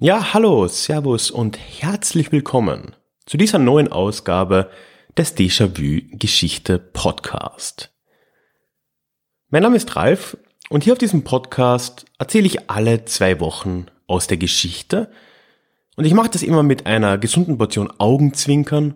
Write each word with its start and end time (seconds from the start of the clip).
Ja, 0.00 0.32
hallo, 0.32 0.68
Servus 0.68 1.30
und 1.30 1.58
herzlich 1.58 2.32
willkommen 2.32 2.94
zu 3.28 3.36
dieser 3.36 3.58
neuen 3.58 3.88
Ausgabe 3.88 4.70
des 5.18 5.36
Déjà-vu 5.36 6.00
Geschichte 6.16 6.78
Podcast. 6.78 7.92
Mein 9.50 9.64
Name 9.64 9.76
ist 9.76 9.94
Ralf 9.96 10.38
und 10.70 10.82
hier 10.82 10.94
auf 10.94 10.98
diesem 10.98 11.24
Podcast 11.24 12.06
erzähle 12.18 12.46
ich 12.46 12.70
alle 12.70 13.04
zwei 13.04 13.38
Wochen 13.38 13.84
aus 14.06 14.28
der 14.28 14.38
Geschichte 14.38 15.12
und 15.96 16.06
ich 16.06 16.14
mache 16.14 16.30
das 16.30 16.42
immer 16.42 16.62
mit 16.62 16.86
einer 16.86 17.18
gesunden 17.18 17.58
Portion 17.58 17.92
Augenzwinkern 17.98 18.94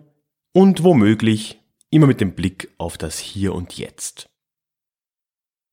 und 0.51 0.83
womöglich 0.83 1.59
immer 1.91 2.07
mit 2.07 2.19
dem 2.19 2.33
Blick 2.33 2.73
auf 2.79 2.97
das 2.97 3.19
Hier 3.19 3.53
und 3.53 3.77
Jetzt. 3.77 4.31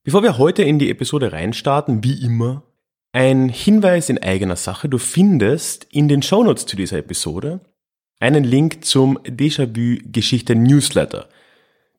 Bevor 0.03 0.23
wir 0.23 0.37
heute 0.37 0.65
in 0.65 0.79
die 0.79 0.91
Episode 0.91 1.33
reinstarten, 1.33 2.05
wie 2.05 2.23
immer 2.23 2.65
ein 3.13 3.49
Hinweis 3.49 4.11
in 4.11 4.23
eigener 4.23 4.57
Sache. 4.57 4.91
Du 4.91 4.99
findest 4.99 5.85
in 5.85 6.09
den 6.09 6.21
Shownotes 6.21 6.67
zu 6.67 6.77
dieser 6.77 6.99
Episode 6.99 7.61
einen 8.21 8.45
Link 8.45 8.85
zum 8.85 9.19
Déjà-vu 9.19 9.99
Geschichte 10.05 10.55
Newsletter, 10.55 11.29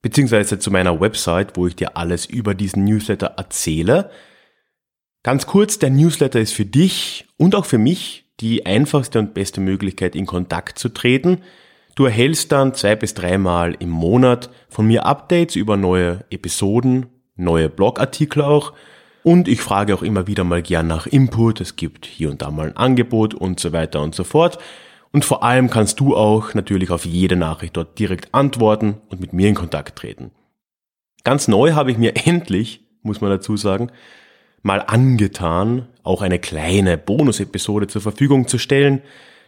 beziehungsweise 0.02 0.60
zu 0.60 0.72
meiner 0.72 1.02
Website, 1.02 1.58
wo 1.58 1.68
ich 1.68 1.76
dir 1.76 1.98
alles 1.98 2.26
über 2.26 2.54
diesen 2.56 2.86
Newsletter 2.86 3.34
erzähle. 3.38 4.12
Ganz 5.24 5.46
kurz, 5.46 5.78
der 5.80 5.90
Newsletter 5.90 6.40
ist 6.40 6.54
für 6.54 6.66
dich 6.66 7.28
und 7.38 7.56
auch 7.56 7.66
für 7.66 7.78
mich 7.78 8.26
die 8.40 8.66
einfachste 8.66 9.20
und 9.20 9.34
beste 9.34 9.62
Möglichkeit, 9.62 10.16
in 10.16 10.26
Kontakt 10.26 10.80
zu 10.80 10.90
treten. 10.90 11.42
Du 11.96 12.06
erhältst 12.06 12.52
dann 12.52 12.74
zwei 12.74 12.96
bis 12.96 13.14
dreimal 13.14 13.76
im 13.80 13.90
Monat 13.90 14.50
von 14.70 14.88
mir 14.88 15.06
Updates 15.06 15.56
über 15.56 15.76
neue 15.76 16.24
Episoden, 16.30 17.08
neue 17.36 17.70
Blogartikel 17.70 18.42
auch 18.42 18.74
und 19.24 19.48
ich 19.48 19.62
frage 19.62 19.94
auch 19.94 20.02
immer 20.02 20.28
wieder 20.28 20.44
mal 20.44 20.62
gern 20.62 20.88
nach 20.88 21.06
Input. 21.06 21.62
Es 21.62 21.76
gibt 21.76 22.06
hier 22.06 22.30
und 22.30 22.42
da 22.42 22.50
mal 22.50 22.68
ein 22.68 22.78
Angebot 22.78 23.34
und 23.34 23.60
so 23.60 23.72
weiter 23.72 24.02
und 24.02 24.16
so 24.16 24.24
fort. 24.24 24.58
Und 25.12 25.26
vor 25.26 25.44
allem 25.44 25.70
kannst 25.70 26.00
du 26.00 26.16
auch 26.16 26.54
natürlich 26.54 26.90
auf 26.90 27.06
jede 27.06 27.36
Nachricht 27.36 27.76
dort 27.76 28.00
direkt 28.00 28.34
antworten 28.34 29.02
und 29.10 29.20
mit 29.20 29.34
mir 29.34 29.50
in 29.50 29.56
Kontakt 29.56 29.98
treten. 29.98 30.32
Ganz 31.24 31.48
neu 31.48 31.74
habe 31.74 31.92
ich 31.92 31.98
mir 31.98 32.16
endlich, 32.26 32.86
muss 33.04 33.22
man 33.22 33.30
dazu 33.30 33.58
sagen, 33.58 33.92
mal 34.62 34.80
angetan, 34.80 35.88
auch 36.04 36.22
eine 36.22 36.40
kleine 36.40 36.98
Bonus-Episode 36.98 37.88
zur 37.88 38.02
Verfügung 38.02 38.48
zu 38.48 38.58
stellen. 38.58 39.02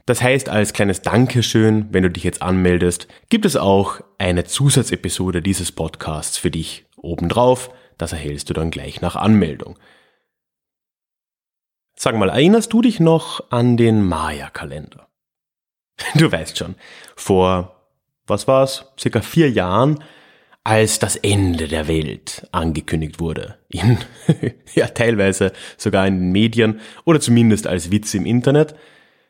Das 0.06 0.22
heißt, 0.22 0.50
als 0.50 0.74
kleines 0.74 1.02
Dankeschön, 1.02 1.88
wenn 1.92 2.04
du 2.04 2.10
dich 2.10 2.24
jetzt 2.24 2.42
anmeldest, 2.42 3.08
gibt 3.30 3.46
es 3.46 3.56
auch 3.56 4.02
eine 4.18 4.44
Zusatzepisode 4.44 5.42
dieses 5.42 5.72
Podcasts 5.72 6.38
für 6.38 6.52
dich 6.52 6.86
obendrauf. 6.98 7.70
Das 7.98 8.12
erhältst 8.12 8.50
du 8.50 8.54
dann 8.54 8.72
gleich 8.72 9.02
nach 9.02 9.16
Anmeldung. 9.16 9.78
Sag 11.96 12.18
mal, 12.18 12.30
erinnerst 12.30 12.74
du 12.74 12.82
dich 12.82 13.00
noch 13.00 13.50
an 13.52 13.78
den 13.78 14.04
Maya-Kalender? 14.04 15.08
Du 16.16 16.32
weißt 16.32 16.58
schon, 16.58 16.76
vor, 17.16 17.90
was 18.28 18.48
war's, 18.48 18.92
circa 19.00 19.22
vier 19.22 19.50
Jahren, 19.50 20.04
als 20.64 21.00
das 21.00 21.18
Ende 21.18 21.68
der 21.68 21.88
Welt 21.88 22.48
angekündigt 22.52 23.20
wurde. 23.20 23.58
In, 23.70 23.98
ja, 24.76 24.88
teilweise 24.88 25.52
sogar 25.78 26.08
in 26.08 26.20
den 26.20 26.32
Medien 26.32 26.80
oder 27.06 27.20
zumindest 27.20 27.68
als 27.68 27.92
Witz 27.92 28.14
im 28.14 28.26
Internet. 28.26 28.76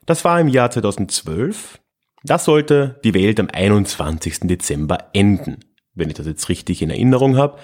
Das 0.05 0.23
war 0.25 0.39
im 0.39 0.47
Jahr 0.47 0.69
2012. 0.69 1.79
Das 2.23 2.45
sollte 2.45 2.99
die 3.03 3.13
Welt 3.13 3.39
am 3.39 3.49
21. 3.51 4.41
Dezember 4.41 5.09
enden, 5.13 5.59
wenn 5.93 6.09
ich 6.09 6.15
das 6.15 6.27
jetzt 6.27 6.49
richtig 6.49 6.81
in 6.81 6.89
Erinnerung 6.89 7.35
habe. 7.35 7.59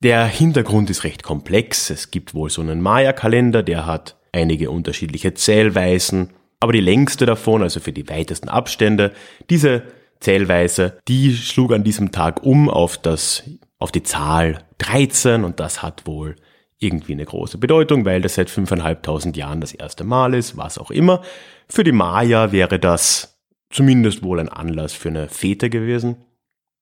Der 0.00 0.26
Hintergrund 0.26 0.90
ist 0.90 1.04
recht 1.04 1.22
komplex. 1.22 1.88
Es 1.88 2.10
gibt 2.10 2.34
wohl 2.34 2.50
so 2.50 2.60
einen 2.60 2.82
Maya-Kalender, 2.82 3.62
der 3.62 3.86
hat 3.86 4.16
einige 4.32 4.70
unterschiedliche 4.70 5.32
Zählweisen, 5.32 6.34
aber 6.60 6.72
die 6.72 6.80
längste 6.80 7.26
davon, 7.26 7.62
also 7.62 7.80
für 7.80 7.92
die 7.92 8.08
weitesten 8.08 8.48
Abstände, 8.48 9.12
diese 9.50 9.82
Zählweise, 10.20 10.98
die 11.08 11.34
schlug 11.34 11.72
an 11.72 11.84
diesem 11.84 12.12
Tag 12.12 12.42
um 12.42 12.70
auf 12.70 12.98
das, 12.98 13.42
auf 13.78 13.92
die 13.92 14.02
Zahl 14.02 14.64
13 14.78 15.44
und 15.44 15.60
das 15.60 15.82
hat 15.82 16.06
wohl 16.06 16.36
irgendwie 16.78 17.12
eine 17.12 17.24
große 17.24 17.58
Bedeutung, 17.58 18.04
weil 18.04 18.20
das 18.20 18.34
seit 18.34 18.50
5.500 18.50 19.36
Jahren 19.36 19.60
das 19.60 19.72
erste 19.72 20.04
Mal 20.04 20.34
ist, 20.34 20.56
was 20.56 20.78
auch 20.78 20.90
immer. 20.90 21.22
Für 21.68 21.84
die 21.84 21.92
Maya 21.92 22.52
wäre 22.52 22.78
das 22.78 23.38
zumindest 23.70 24.22
wohl 24.22 24.40
ein 24.40 24.48
Anlass 24.48 24.92
für 24.92 25.08
eine 25.08 25.28
Fete 25.28 25.70
gewesen. 25.70 26.16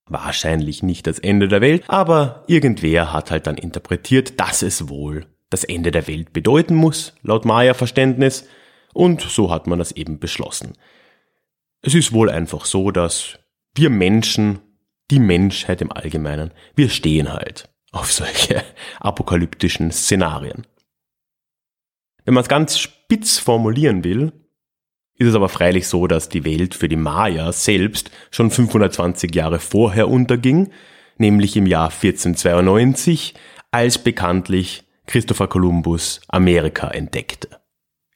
Wahrscheinlich 0.06 0.82
nicht 0.82 1.06
das 1.06 1.18
Ende 1.18 1.48
der 1.48 1.60
Welt, 1.60 1.84
aber 1.86 2.44
irgendwer 2.46 3.12
hat 3.12 3.30
halt 3.30 3.46
dann 3.46 3.56
interpretiert, 3.56 4.38
dass 4.38 4.62
es 4.62 4.88
wohl 4.88 5.26
das 5.48 5.64
Ende 5.64 5.92
der 5.92 6.06
Welt 6.08 6.32
bedeuten 6.32 6.74
muss, 6.74 7.14
laut 7.22 7.44
Maya-Verständnis, 7.44 8.46
und 8.94 9.20
so 9.20 9.50
hat 9.50 9.66
man 9.66 9.78
das 9.78 9.92
eben 9.92 10.18
beschlossen. 10.18 10.72
Es 11.82 11.94
ist 11.94 12.12
wohl 12.12 12.30
einfach 12.30 12.64
so, 12.64 12.90
dass 12.90 13.38
wir 13.74 13.90
Menschen, 13.90 14.60
die 15.10 15.18
Menschheit 15.18 15.82
im 15.82 15.92
Allgemeinen, 15.92 16.52
wir 16.74 16.88
stehen 16.88 17.30
halt 17.30 17.68
auf 17.92 18.10
solche 18.10 18.64
apokalyptischen 19.00 19.90
Szenarien. 19.90 20.66
Wenn 22.24 22.32
man 22.32 22.42
es 22.42 22.48
ganz 22.48 22.78
spitz 22.78 23.38
formulieren 23.38 24.02
will, 24.02 24.32
ist 25.16 25.28
es 25.28 25.34
aber 25.34 25.48
freilich 25.48 25.86
so, 25.86 26.06
dass 26.06 26.28
die 26.28 26.44
Welt 26.44 26.74
für 26.74 26.88
die 26.88 26.96
Maya 26.96 27.52
selbst 27.52 28.10
schon 28.30 28.50
520 28.50 29.34
Jahre 29.34 29.60
vorher 29.60 30.08
unterging, 30.08 30.72
nämlich 31.18 31.56
im 31.56 31.66
Jahr 31.66 31.90
1492, 31.90 33.34
als 33.70 33.98
bekanntlich 33.98 34.84
Christopher 35.06 35.48
Columbus 35.48 36.22
Amerika 36.28 36.88
entdeckte. 36.88 37.63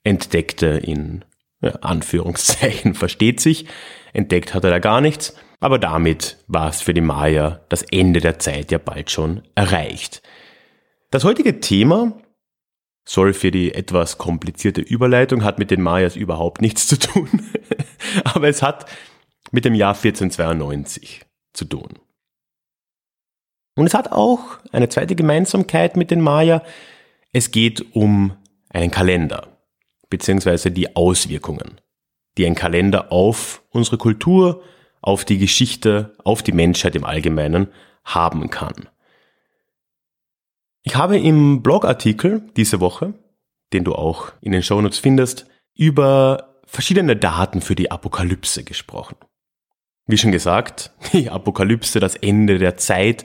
Entdeckte 0.05 0.67
in 0.67 1.25
Anführungszeichen 1.61 2.95
versteht 2.95 3.41
sich, 3.41 3.67
entdeckt 4.13 4.55
hat 4.55 4.65
er 4.65 4.71
da 4.71 4.79
gar 4.79 5.01
nichts, 5.01 5.35
aber 5.61 5.79
damit 5.79 6.39
war 6.47 6.69
es 6.69 6.81
für 6.81 6.95
die 6.95 7.01
Maya 7.01 7.61
das 7.69 7.83
Ende 7.83 8.21
der 8.21 8.39
Zeit 8.39 8.71
ja 8.71 8.79
bald 8.79 9.11
schon 9.11 9.43
erreicht. 9.55 10.23
Das 11.11 11.25
heutige 11.25 11.61
Thema 11.61 12.15
Sorry 13.09 13.33
für 13.33 13.51
die 13.51 13.75
etwas 13.75 14.19
komplizierte 14.19 14.83
Überleitung, 14.83 15.43
hat 15.43 15.59
mit 15.59 15.71
den 15.71 15.81
Mayas 15.81 16.15
überhaupt 16.15 16.61
nichts 16.61 16.87
zu 16.87 16.99
tun. 16.99 17.27
Aber 18.25 18.49
es 18.49 18.61
hat 18.61 18.85
mit 19.51 19.65
dem 19.65 19.75
Jahr 19.75 19.95
1492 19.95 21.25
zu 21.55 21.65
tun. 21.65 21.99
Und 23.77 23.87
es 23.87 23.95
hat 23.95 24.13
auch 24.13 24.59
eine 24.73 24.91
zweite 24.91 25.17
Gemeinsamkeit 25.17 25.97
mit 25.97 26.11
den 26.11 26.21
Maya. 26.21 26.63
Es 27.33 27.51
geht 27.51 27.95
um 27.97 28.37
einen 28.69 28.91
Kalender, 28.91 29.58
beziehungsweise 30.11 30.71
die 30.71 30.97
Auswirkungen, 30.97 31.81
die 32.37 32.47
ein 32.47 32.55
Kalender 32.55 33.13
auf 33.13 33.63
unsere 33.71 33.99
Kultur, 33.99 34.63
auf 35.01 35.25
die 35.25 35.39
Geschichte, 35.39 36.15
auf 36.25 36.43
die 36.43 36.53
Menschheit 36.53 36.97
im 36.97 37.05
Allgemeinen 37.05 37.69
haben 38.05 38.51
kann. 38.51 38.89
Ich 40.83 40.97
habe 40.97 41.19
im 41.19 41.63
Blogartikel 41.63 42.43
diese 42.57 42.81
Woche, 42.81 43.15
den 43.73 43.85
du 43.85 43.95
auch 43.95 44.33
in 44.41 44.53
den 44.53 44.63
Shownotes 44.63 44.99
findest, 44.99 45.47
über 45.75 46.61
verschiedene 46.65 47.17
Daten 47.17 47.61
für 47.61 47.75
die 47.75 47.91
Apokalypse 47.91 48.65
gesprochen. 48.65 49.17
Wie 50.07 50.19
schon 50.19 50.33
gesagt, 50.33 50.93
die 51.13 51.31
Apokalypse, 51.31 52.01
das 52.01 52.17
Ende 52.17 52.59
der 52.59 52.77
Zeit, 52.77 53.25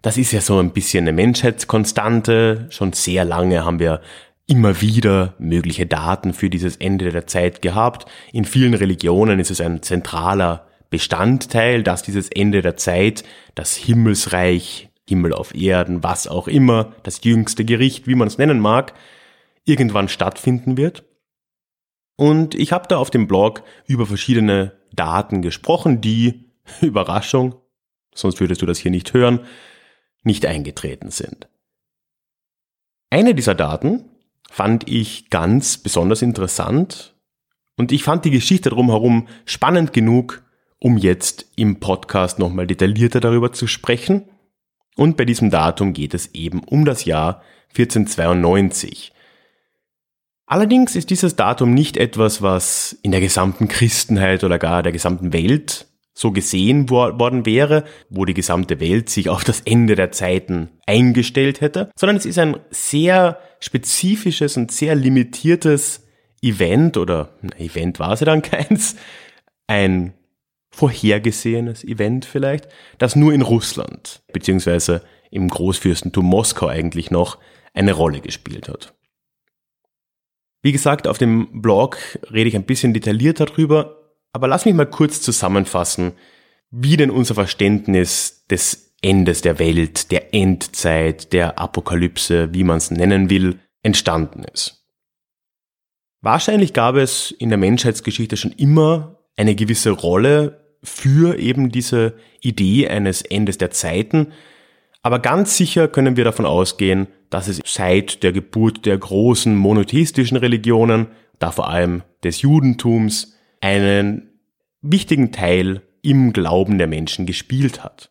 das 0.00 0.16
ist 0.18 0.32
ja 0.32 0.40
so 0.40 0.58
ein 0.58 0.72
bisschen 0.72 1.04
eine 1.04 1.12
Menschheitskonstante. 1.12 2.66
Schon 2.70 2.92
sehr 2.92 3.24
lange 3.24 3.64
haben 3.64 3.78
wir 3.78 4.00
immer 4.46 4.80
wieder 4.80 5.34
mögliche 5.38 5.86
Daten 5.86 6.34
für 6.34 6.50
dieses 6.50 6.76
Ende 6.76 7.10
der 7.10 7.26
Zeit 7.26 7.62
gehabt. 7.62 8.10
In 8.32 8.44
vielen 8.44 8.74
Religionen 8.74 9.38
ist 9.38 9.50
es 9.50 9.60
ein 9.60 9.82
zentraler 9.82 10.66
Bestandteil, 10.90 11.82
dass 11.82 12.02
dieses 12.02 12.28
Ende 12.28 12.60
der 12.60 12.76
Zeit, 12.76 13.24
das 13.54 13.76
Himmelsreich 13.76 14.90
Himmel 15.08 15.32
auf 15.32 15.54
Erden, 15.54 16.02
was 16.02 16.26
auch 16.26 16.48
immer, 16.48 16.94
das 17.02 17.24
jüngste 17.24 17.64
Gericht, 17.64 18.06
wie 18.06 18.14
man 18.14 18.28
es 18.28 18.38
nennen 18.38 18.60
mag, 18.60 18.94
irgendwann 19.64 20.08
stattfinden 20.08 20.76
wird. 20.76 21.04
Und 22.16 22.54
ich 22.54 22.72
habe 22.72 22.88
da 22.88 22.98
auf 22.98 23.10
dem 23.10 23.26
Blog 23.26 23.62
über 23.86 24.06
verschiedene 24.06 24.72
Daten 24.92 25.42
gesprochen, 25.42 26.00
die, 26.00 26.52
Überraschung, 26.80 27.56
sonst 28.14 28.40
würdest 28.40 28.62
du 28.62 28.66
das 28.66 28.78
hier 28.78 28.90
nicht 28.90 29.12
hören, 29.12 29.40
nicht 30.22 30.46
eingetreten 30.46 31.10
sind. 31.10 31.48
Eine 33.10 33.34
dieser 33.34 33.54
Daten 33.54 34.08
fand 34.52 34.86
ich 34.86 35.30
ganz 35.30 35.78
besonders 35.78 36.20
interessant 36.20 37.14
und 37.78 37.90
ich 37.90 38.04
fand 38.04 38.26
die 38.26 38.30
Geschichte 38.30 38.68
drumherum 38.68 39.28
spannend 39.46 39.94
genug, 39.94 40.42
um 40.78 40.98
jetzt 40.98 41.46
im 41.56 41.80
Podcast 41.80 42.38
nochmal 42.38 42.66
detaillierter 42.66 43.20
darüber 43.20 43.54
zu 43.54 43.66
sprechen. 43.66 44.28
Und 44.94 45.16
bei 45.16 45.24
diesem 45.24 45.48
Datum 45.48 45.94
geht 45.94 46.12
es 46.12 46.34
eben 46.34 46.62
um 46.64 46.84
das 46.84 47.06
Jahr 47.06 47.42
1492. 47.70 49.14
Allerdings 50.44 50.96
ist 50.96 51.08
dieses 51.08 51.34
Datum 51.34 51.72
nicht 51.72 51.96
etwas, 51.96 52.42
was 52.42 52.92
in 53.02 53.10
der 53.10 53.22
gesamten 53.22 53.68
Christenheit 53.68 54.44
oder 54.44 54.58
gar 54.58 54.82
der 54.82 54.92
gesamten 54.92 55.32
Welt 55.32 55.86
so 56.14 56.30
gesehen 56.30 56.90
worden 56.90 57.46
wäre, 57.46 57.84
wo 58.10 58.24
die 58.24 58.34
gesamte 58.34 58.80
Welt 58.80 59.08
sich 59.08 59.28
auf 59.28 59.44
das 59.44 59.60
Ende 59.60 59.94
der 59.94 60.12
Zeiten 60.12 60.68
eingestellt 60.86 61.60
hätte, 61.60 61.90
sondern 61.96 62.16
es 62.16 62.26
ist 62.26 62.38
ein 62.38 62.58
sehr 62.70 63.38
spezifisches 63.60 64.56
und 64.56 64.70
sehr 64.70 64.94
limitiertes 64.94 66.06
Event 66.42 66.96
oder 66.96 67.36
ein 67.42 67.52
Event 67.58 67.98
war 67.98 68.12
es 68.12 68.20
ja 68.20 68.26
dann 68.26 68.42
keins, 68.42 68.96
ein 69.66 70.12
vorhergesehenes 70.70 71.84
Event 71.84 72.24
vielleicht, 72.24 72.68
das 72.98 73.16
nur 73.16 73.32
in 73.32 73.42
Russland 73.42 74.22
beziehungsweise 74.32 75.02
im 75.30 75.48
Großfürstentum 75.48 76.24
Moskau 76.24 76.66
eigentlich 76.66 77.10
noch 77.10 77.38
eine 77.74 77.92
Rolle 77.92 78.20
gespielt 78.20 78.68
hat. 78.68 78.94
Wie 80.62 80.72
gesagt, 80.72 81.08
auf 81.08 81.18
dem 81.18 81.60
Blog 81.60 81.98
rede 82.30 82.48
ich 82.48 82.54
ein 82.54 82.64
bisschen 82.64 82.94
detaillierter 82.94 83.46
darüber, 83.46 84.01
aber 84.32 84.48
lass 84.48 84.64
mich 84.64 84.74
mal 84.74 84.86
kurz 84.86 85.20
zusammenfassen, 85.20 86.12
wie 86.70 86.96
denn 86.96 87.10
unser 87.10 87.34
Verständnis 87.34 88.44
des 88.50 88.94
Endes 89.02 89.42
der 89.42 89.58
Welt, 89.58 90.10
der 90.10 90.32
Endzeit, 90.32 91.32
der 91.32 91.58
Apokalypse, 91.58 92.54
wie 92.54 92.64
man 92.64 92.78
es 92.78 92.90
nennen 92.90 93.30
will, 93.30 93.58
entstanden 93.82 94.44
ist. 94.44 94.86
Wahrscheinlich 96.20 96.72
gab 96.72 96.94
es 96.94 97.32
in 97.32 97.48
der 97.48 97.58
Menschheitsgeschichte 97.58 98.36
schon 98.36 98.52
immer 98.52 99.18
eine 99.36 99.56
gewisse 99.56 99.90
Rolle 99.90 100.78
für 100.84 101.38
eben 101.38 101.70
diese 101.70 102.14
Idee 102.40 102.88
eines 102.88 103.22
Endes 103.22 103.58
der 103.58 103.72
Zeiten. 103.72 104.32
Aber 105.02 105.18
ganz 105.18 105.56
sicher 105.56 105.88
können 105.88 106.16
wir 106.16 106.24
davon 106.24 106.46
ausgehen, 106.46 107.08
dass 107.28 107.48
es 107.48 107.60
seit 107.64 108.22
der 108.22 108.32
Geburt 108.32 108.86
der 108.86 108.98
großen 108.98 109.54
monotheistischen 109.56 110.36
Religionen, 110.36 111.08
da 111.40 111.50
vor 111.50 111.68
allem 111.68 112.02
des 112.22 112.42
Judentums, 112.42 113.31
einen 113.62 114.28
wichtigen 114.82 115.32
Teil 115.32 115.82
im 116.02 116.32
Glauben 116.32 116.76
der 116.76 116.88
Menschen 116.88 117.24
gespielt 117.24 117.82
hat. 117.82 118.10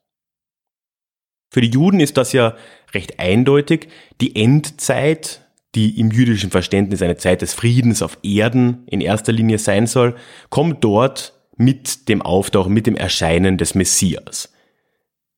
Für 1.51 1.61
die 1.61 1.69
Juden 1.69 1.99
ist 1.99 2.17
das 2.17 2.31
ja 2.31 2.55
recht 2.93 3.19
eindeutig. 3.19 3.89
Die 4.21 4.35
Endzeit, 4.37 5.45
die 5.75 5.99
im 5.99 6.09
jüdischen 6.09 6.49
Verständnis 6.49 7.01
eine 7.01 7.17
Zeit 7.17 7.41
des 7.41 7.53
Friedens 7.53 8.01
auf 8.01 8.17
Erden 8.23 8.87
in 8.87 9.01
erster 9.01 9.33
Linie 9.33 9.59
sein 9.59 9.85
soll, 9.85 10.15
kommt 10.49 10.83
dort 10.83 11.33
mit 11.57 12.07
dem 12.07 12.21
Auftauchen, 12.21 12.73
mit 12.73 12.87
dem 12.87 12.95
Erscheinen 12.95 13.57
des 13.57 13.75
Messias. 13.75 14.53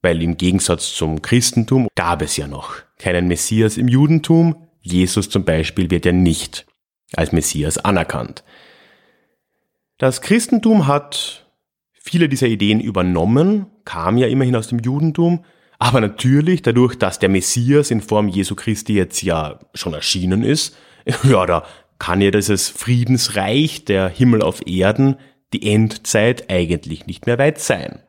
Weil 0.04 0.22
im 0.22 0.38
Gegensatz 0.38 0.94
zum 0.94 1.24
Christentum 1.24 1.88
gab 1.96 2.22
es 2.22 2.38
ja 2.38 2.48
noch 2.48 2.76
keinen 3.00 3.28
Messias 3.28 3.78
im 3.78 3.88
Judentum. 3.88 4.68
Jesus 4.82 5.30
zum 5.30 5.44
Beispiel 5.46 5.90
wird 5.90 6.06
ja 6.06 6.12
nicht 6.12 6.68
als 7.16 7.32
Messias 7.32 7.80
anerkannt. 7.80 8.44
Das 10.04 10.20
Christentum 10.20 10.86
hat 10.86 11.46
viele 11.94 12.28
dieser 12.28 12.48
Ideen 12.48 12.82
übernommen, 12.82 13.68
kam 13.86 14.18
ja 14.18 14.28
immerhin 14.28 14.58
aus 14.58 14.68
dem 14.68 14.80
Judentum, 14.80 15.46
aber 15.80 16.02
natürlich 16.02 16.62
dadurch, 16.62 16.98
dass 16.98 17.20
der 17.20 17.30
Messias 17.30 17.90
in 17.90 18.02
Form 18.02 18.28
Jesu 18.28 18.54
Christi 18.54 18.96
jetzt 18.96 19.22
ja 19.22 19.62
schon 19.74 19.94
erschienen 19.94 20.44
ist, 20.44 20.76
ja, 21.24 21.46
da 21.46 21.64
kann 22.00 22.20
ja 22.20 22.32
dieses 22.32 22.68
Friedensreich, 22.68 23.86
der 23.86 24.10
Himmel 24.10 24.42
auf 24.42 24.68
Erden, 24.68 25.16
die 25.54 25.72
Endzeit 25.72 26.50
eigentlich 26.50 27.08
nicht 27.08 27.26
mehr 27.26 27.38
weit 27.38 27.60
sein. 27.60 28.04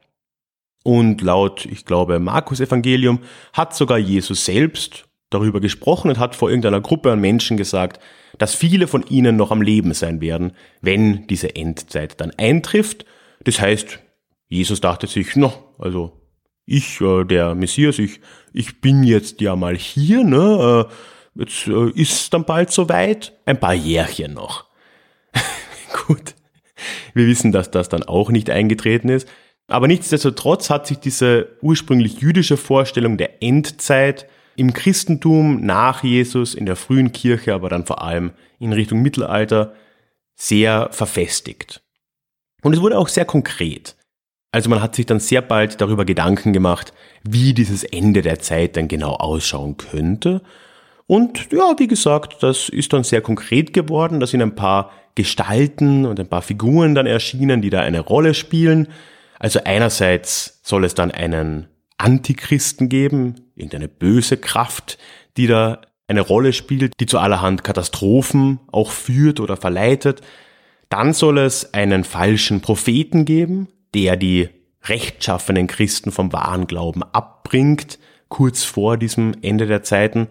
Und 0.82 1.20
laut, 1.20 1.64
ich 1.64 1.84
glaube, 1.84 2.18
Markus 2.18 2.58
Evangelium 2.58 3.20
hat 3.52 3.72
sogar 3.72 3.98
Jesus 3.98 4.44
selbst 4.44 5.04
darüber 5.30 5.60
gesprochen 5.60 6.10
und 6.10 6.18
hat 6.18 6.34
vor 6.34 6.48
irgendeiner 6.50 6.80
Gruppe 6.80 7.12
an 7.12 7.20
Menschen 7.20 7.56
gesagt, 7.56 8.00
dass 8.38 8.54
viele 8.54 8.86
von 8.86 9.06
ihnen 9.06 9.36
noch 9.36 9.50
am 9.50 9.62
Leben 9.62 9.94
sein 9.94 10.20
werden, 10.20 10.52
wenn 10.80 11.26
diese 11.26 11.54
Endzeit 11.56 12.20
dann 12.20 12.32
eintrifft. 12.36 13.04
Das 13.44 13.60
heißt, 13.60 14.00
Jesus 14.48 14.80
dachte 14.80 15.06
sich, 15.06 15.36
no, 15.36 15.52
also 15.78 16.12
ich, 16.66 17.00
äh, 17.00 17.24
der 17.24 17.54
Messias, 17.54 17.98
ich, 17.98 18.20
ich 18.52 18.80
bin 18.80 19.02
jetzt 19.02 19.40
ja 19.40 19.56
mal 19.56 19.76
hier, 19.76 20.24
ne? 20.24 20.88
Äh, 21.36 21.40
jetzt 21.40 21.66
äh, 21.66 21.90
ist 21.90 22.32
dann 22.32 22.44
bald 22.44 22.70
soweit. 22.70 23.32
Ein 23.44 23.60
paar 23.60 23.74
Jährchen 23.74 24.34
noch. 24.34 24.64
Gut. 26.06 26.34
Wir 27.12 27.26
wissen, 27.26 27.52
dass 27.52 27.70
das 27.70 27.88
dann 27.88 28.02
auch 28.02 28.30
nicht 28.30 28.50
eingetreten 28.50 29.08
ist. 29.08 29.28
Aber 29.66 29.88
nichtsdestotrotz 29.88 30.70
hat 30.70 30.86
sich 30.86 30.98
diese 30.98 31.56
ursprünglich 31.62 32.20
jüdische 32.20 32.56
Vorstellung 32.56 33.16
der 33.16 33.42
Endzeit 33.42 34.26
im 34.56 34.72
Christentum 34.72 35.64
nach 35.64 36.02
Jesus, 36.02 36.54
in 36.54 36.66
der 36.66 36.76
frühen 36.76 37.12
Kirche, 37.12 37.54
aber 37.54 37.68
dann 37.68 37.86
vor 37.86 38.02
allem 38.02 38.32
in 38.58 38.72
Richtung 38.72 39.02
Mittelalter 39.02 39.74
sehr 40.34 40.88
verfestigt. 40.92 41.82
Und 42.62 42.72
es 42.74 42.80
wurde 42.80 42.98
auch 42.98 43.08
sehr 43.08 43.24
konkret. 43.24 43.96
Also 44.52 44.70
man 44.70 44.80
hat 44.80 44.94
sich 44.94 45.06
dann 45.06 45.20
sehr 45.20 45.42
bald 45.42 45.80
darüber 45.80 46.04
Gedanken 46.04 46.52
gemacht, 46.52 46.92
wie 47.22 47.54
dieses 47.54 47.82
Ende 47.82 48.22
der 48.22 48.38
Zeit 48.38 48.76
dann 48.76 48.88
genau 48.88 49.14
ausschauen 49.14 49.76
könnte. 49.76 50.42
Und 51.06 51.52
ja, 51.52 51.74
wie 51.78 51.88
gesagt, 51.88 52.42
das 52.42 52.68
ist 52.68 52.92
dann 52.92 53.04
sehr 53.04 53.20
konkret 53.20 53.72
geworden. 53.72 54.20
Da 54.20 54.26
sind 54.26 54.42
ein 54.42 54.54
paar 54.54 54.92
Gestalten 55.14 56.06
und 56.06 56.18
ein 56.18 56.28
paar 56.28 56.42
Figuren 56.42 56.94
dann 56.94 57.06
erschienen, 57.06 57.62
die 57.62 57.70
da 57.70 57.80
eine 57.80 58.00
Rolle 58.00 58.32
spielen. 58.32 58.88
Also 59.38 59.60
einerseits 59.64 60.60
soll 60.62 60.84
es 60.84 60.94
dann 60.94 61.10
einen 61.10 61.66
Antichristen 62.04 62.90
geben, 62.90 63.36
irgendeine 63.54 63.88
böse 63.88 64.36
Kraft, 64.36 64.98
die 65.38 65.46
da 65.46 65.80
eine 66.06 66.20
Rolle 66.20 66.52
spielt, 66.52 66.92
die 67.00 67.06
zu 67.06 67.18
allerhand 67.18 67.64
Katastrophen 67.64 68.60
auch 68.70 68.90
führt 68.90 69.40
oder 69.40 69.56
verleitet. 69.56 70.20
Dann 70.90 71.14
soll 71.14 71.38
es 71.38 71.72
einen 71.72 72.04
falschen 72.04 72.60
Propheten 72.60 73.24
geben, 73.24 73.68
der 73.94 74.16
die 74.18 74.50
rechtschaffenen 74.82 75.66
Christen 75.66 76.12
vom 76.12 76.30
wahren 76.34 76.66
Glauben 76.66 77.02
abbringt, 77.02 77.98
kurz 78.28 78.64
vor 78.64 78.98
diesem 78.98 79.34
Ende 79.40 79.66
der 79.66 79.82
Zeiten. 79.82 80.28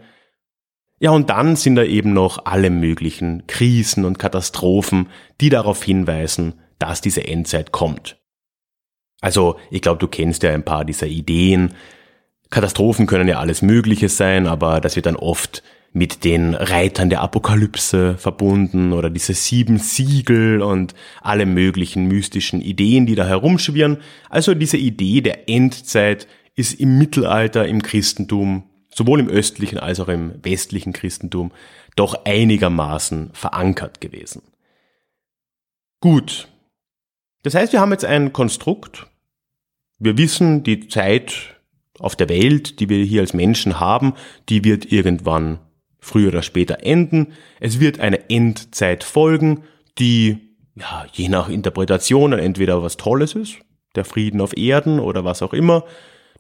Ja, 0.99 1.09
und 1.09 1.31
dann 1.31 1.55
sind 1.55 1.73
da 1.73 1.83
eben 1.83 2.13
noch 2.13 2.45
alle 2.45 2.69
möglichen 2.69 3.47
Krisen 3.47 4.05
und 4.05 4.19
Katastrophen, 4.19 5.09
die 5.41 5.49
darauf 5.49 5.83
hinweisen, 5.83 6.53
dass 6.77 7.01
diese 7.01 7.25
Endzeit 7.25 7.71
kommt. 7.71 8.22
Also, 9.23 9.57
ich 9.71 9.81
glaube, 9.81 9.99
du 9.99 10.09
kennst 10.09 10.43
ja 10.43 10.51
ein 10.51 10.65
paar 10.65 10.83
dieser 10.83 11.07
Ideen. 11.07 11.75
Katastrophen 12.49 13.07
können 13.07 13.29
ja 13.29 13.39
alles 13.39 13.61
Mögliche 13.61 14.09
sein, 14.09 14.47
aber 14.47 14.81
das 14.81 14.97
wird 14.97 15.05
dann 15.05 15.15
oft 15.15 15.63
mit 15.93 16.25
den 16.25 16.55
Reitern 16.55 17.09
der 17.09 17.21
Apokalypse 17.21 18.17
verbunden 18.17 18.91
oder 18.91 19.09
diese 19.09 19.33
sieben 19.33 19.77
Siegel 19.77 20.61
und 20.61 20.93
alle 21.21 21.45
möglichen 21.45 22.09
mystischen 22.09 22.59
Ideen, 22.59 23.05
die 23.05 23.15
da 23.15 23.25
herumschwirren. 23.25 23.99
Also 24.29 24.55
diese 24.55 24.75
Idee 24.75 25.21
der 25.21 25.47
Endzeit 25.47 26.27
ist 26.55 26.77
im 26.81 26.97
Mittelalter 26.97 27.65
im 27.65 27.81
Christentum 27.81 28.63
sowohl 28.93 29.21
im 29.21 29.29
östlichen 29.29 29.79
als 29.79 30.01
auch 30.01 30.09
im 30.09 30.33
westlichen 30.43 30.91
Christentum 30.91 31.53
doch 31.95 32.25
einigermaßen 32.25 33.29
verankert 33.31 34.01
gewesen. 34.01 34.41
Gut. 36.01 36.49
Das 37.43 37.55
heißt, 37.55 37.71
wir 37.71 37.79
haben 37.79 37.91
jetzt 37.91 38.05
ein 38.05 38.33
Konstrukt. 38.33 39.07
Wir 40.03 40.17
wissen, 40.17 40.63
die 40.63 40.89
Zeit 40.89 41.55
auf 41.97 42.17
der 42.17 42.27
Welt, 42.27 42.81
die 42.81 42.89
wir 42.89 43.05
hier 43.05 43.21
als 43.21 43.33
Menschen 43.33 43.79
haben, 43.79 44.15
die 44.49 44.65
wird 44.65 44.91
irgendwann 44.91 45.59
früher 46.01 46.27
oder 46.27 46.41
später 46.41 46.83
enden. 46.83 47.27
Es 47.61 47.79
wird 47.79 48.01
eine 48.01 48.29
Endzeit 48.29 49.05
folgen, 49.05 49.63
die 49.97 50.57
ja, 50.75 51.05
je 51.13 51.29
nach 51.29 51.47
Interpretation 51.47 52.33
entweder 52.33 52.83
was 52.83 52.97
Tolles 52.97 53.33
ist, 53.33 53.59
der 53.95 54.03
Frieden 54.03 54.41
auf 54.41 54.57
Erden 54.57 54.99
oder 54.99 55.23
was 55.23 55.41
auch 55.41 55.53
immer, 55.53 55.85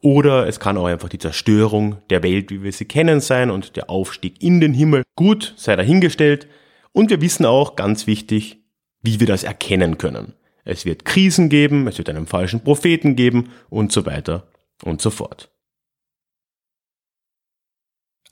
oder 0.01 0.45
es 0.45 0.59
kann 0.59 0.77
auch 0.77 0.87
einfach 0.87 1.07
die 1.07 1.19
Zerstörung 1.19 1.95
der 2.09 2.21
Welt, 2.21 2.51
wie 2.51 2.63
wir 2.63 2.73
sie 2.73 2.83
kennen, 2.83 3.21
sein 3.21 3.49
und 3.49 3.77
der 3.77 3.89
Aufstieg 3.89 4.43
in 4.43 4.59
den 4.59 4.73
Himmel. 4.73 5.03
Gut, 5.15 5.53
sei 5.55 5.77
dahingestellt. 5.77 6.49
Und 6.91 7.09
wir 7.09 7.21
wissen 7.21 7.45
auch, 7.45 7.77
ganz 7.77 8.07
wichtig, 8.07 8.57
wie 9.01 9.21
wir 9.21 9.27
das 9.27 9.45
erkennen 9.45 9.97
können. 9.97 10.33
Es 10.63 10.85
wird 10.85 11.05
Krisen 11.05 11.49
geben, 11.49 11.87
es 11.87 11.97
wird 11.97 12.09
einen 12.09 12.27
falschen 12.27 12.63
Propheten 12.63 13.15
geben 13.15 13.51
und 13.69 13.91
so 13.91 14.05
weiter 14.05 14.47
und 14.83 15.01
so 15.01 15.09
fort. 15.09 15.51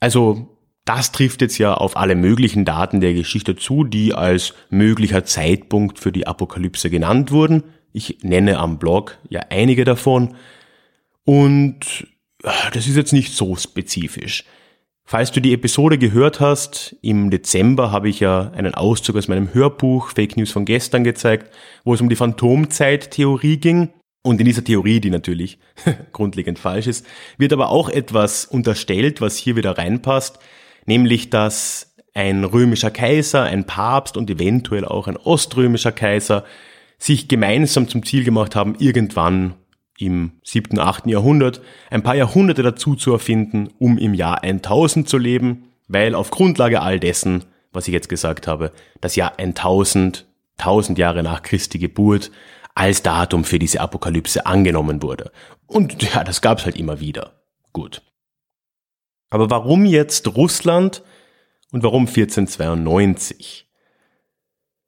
Also, 0.00 0.58
das 0.84 1.12
trifft 1.12 1.42
jetzt 1.42 1.58
ja 1.58 1.74
auf 1.74 1.96
alle 1.96 2.16
möglichen 2.16 2.64
Daten 2.64 3.00
der 3.00 3.14
Geschichte 3.14 3.54
zu, 3.54 3.84
die 3.84 4.14
als 4.14 4.54
möglicher 4.68 5.24
Zeitpunkt 5.24 5.98
für 5.98 6.10
die 6.10 6.26
Apokalypse 6.26 6.90
genannt 6.90 7.30
wurden. 7.30 7.62
Ich 7.92 8.18
nenne 8.22 8.58
am 8.58 8.78
Blog 8.78 9.18
ja 9.28 9.42
einige 9.50 9.84
davon. 9.84 10.34
Und 11.24 12.08
das 12.72 12.88
ist 12.88 12.96
jetzt 12.96 13.12
nicht 13.12 13.32
so 13.32 13.54
spezifisch. 13.54 14.44
Falls 15.04 15.32
du 15.32 15.40
die 15.40 15.52
Episode 15.52 15.98
gehört 15.98 16.40
hast, 16.40 16.96
im 17.02 17.30
Dezember 17.30 17.90
habe 17.90 18.08
ich 18.08 18.20
ja 18.20 18.50
einen 18.52 18.74
Auszug 18.74 19.16
aus 19.16 19.28
meinem 19.28 19.52
Hörbuch 19.52 20.10
Fake 20.10 20.36
News 20.36 20.52
von 20.52 20.64
gestern 20.64 21.04
gezeigt, 21.04 21.52
wo 21.84 21.92
es 21.92 22.00
um 22.00 22.08
die 22.08 22.16
Phantomzeittheorie 22.16 23.58
ging. 23.58 23.92
Und 24.22 24.38
in 24.40 24.46
dieser 24.46 24.62
Theorie, 24.62 25.00
die 25.00 25.10
natürlich 25.10 25.58
grundlegend 26.12 26.58
falsch 26.58 26.86
ist, 26.86 27.04
wird 27.36 27.52
aber 27.52 27.70
auch 27.70 27.88
etwas 27.88 28.44
unterstellt, 28.44 29.20
was 29.20 29.36
hier 29.36 29.56
wieder 29.56 29.76
reinpasst, 29.76 30.38
nämlich 30.86 31.28
dass 31.28 31.94
ein 32.14 32.44
römischer 32.44 32.90
Kaiser, 32.90 33.42
ein 33.42 33.64
Papst 33.64 34.16
und 34.16 34.30
eventuell 34.30 34.84
auch 34.84 35.08
ein 35.08 35.16
oströmischer 35.16 35.92
Kaiser 35.92 36.44
sich 36.98 37.26
gemeinsam 37.26 37.88
zum 37.88 38.04
Ziel 38.04 38.22
gemacht 38.22 38.54
haben, 38.54 38.76
irgendwann 38.78 39.54
im 39.98 40.32
siebten, 40.42 40.78
achten 40.78 41.08
Jahrhundert 41.08 41.60
ein 41.90 42.02
paar 42.02 42.14
Jahrhunderte 42.14 42.62
dazu 42.62 42.94
zu 42.94 43.12
erfinden, 43.12 43.68
um 43.78 43.98
im 43.98 44.14
Jahr 44.14 44.42
1000 44.42 45.08
zu 45.08 45.18
leben, 45.18 45.70
weil 45.88 46.14
auf 46.14 46.30
Grundlage 46.30 46.82
all 46.82 46.98
dessen, 46.98 47.44
was 47.72 47.88
ich 47.88 47.94
jetzt 47.94 48.08
gesagt 48.08 48.46
habe, 48.46 48.72
das 49.00 49.16
Jahr 49.16 49.38
1000, 49.38 50.26
1000 50.58 50.98
Jahre 50.98 51.22
nach 51.22 51.42
Christi 51.42 51.78
Geburt, 51.78 52.30
als 52.74 53.02
Datum 53.02 53.44
für 53.44 53.58
diese 53.58 53.80
Apokalypse 53.80 54.46
angenommen 54.46 55.02
wurde. 55.02 55.30
Und 55.66 56.02
ja, 56.02 56.24
das 56.24 56.40
gab's 56.40 56.64
halt 56.64 56.76
immer 56.76 57.00
wieder. 57.00 57.42
Gut. 57.72 58.02
Aber 59.30 59.50
warum 59.50 59.84
jetzt 59.84 60.36
Russland 60.36 61.02
und 61.70 61.82
warum 61.82 62.06
1492? 62.06 63.66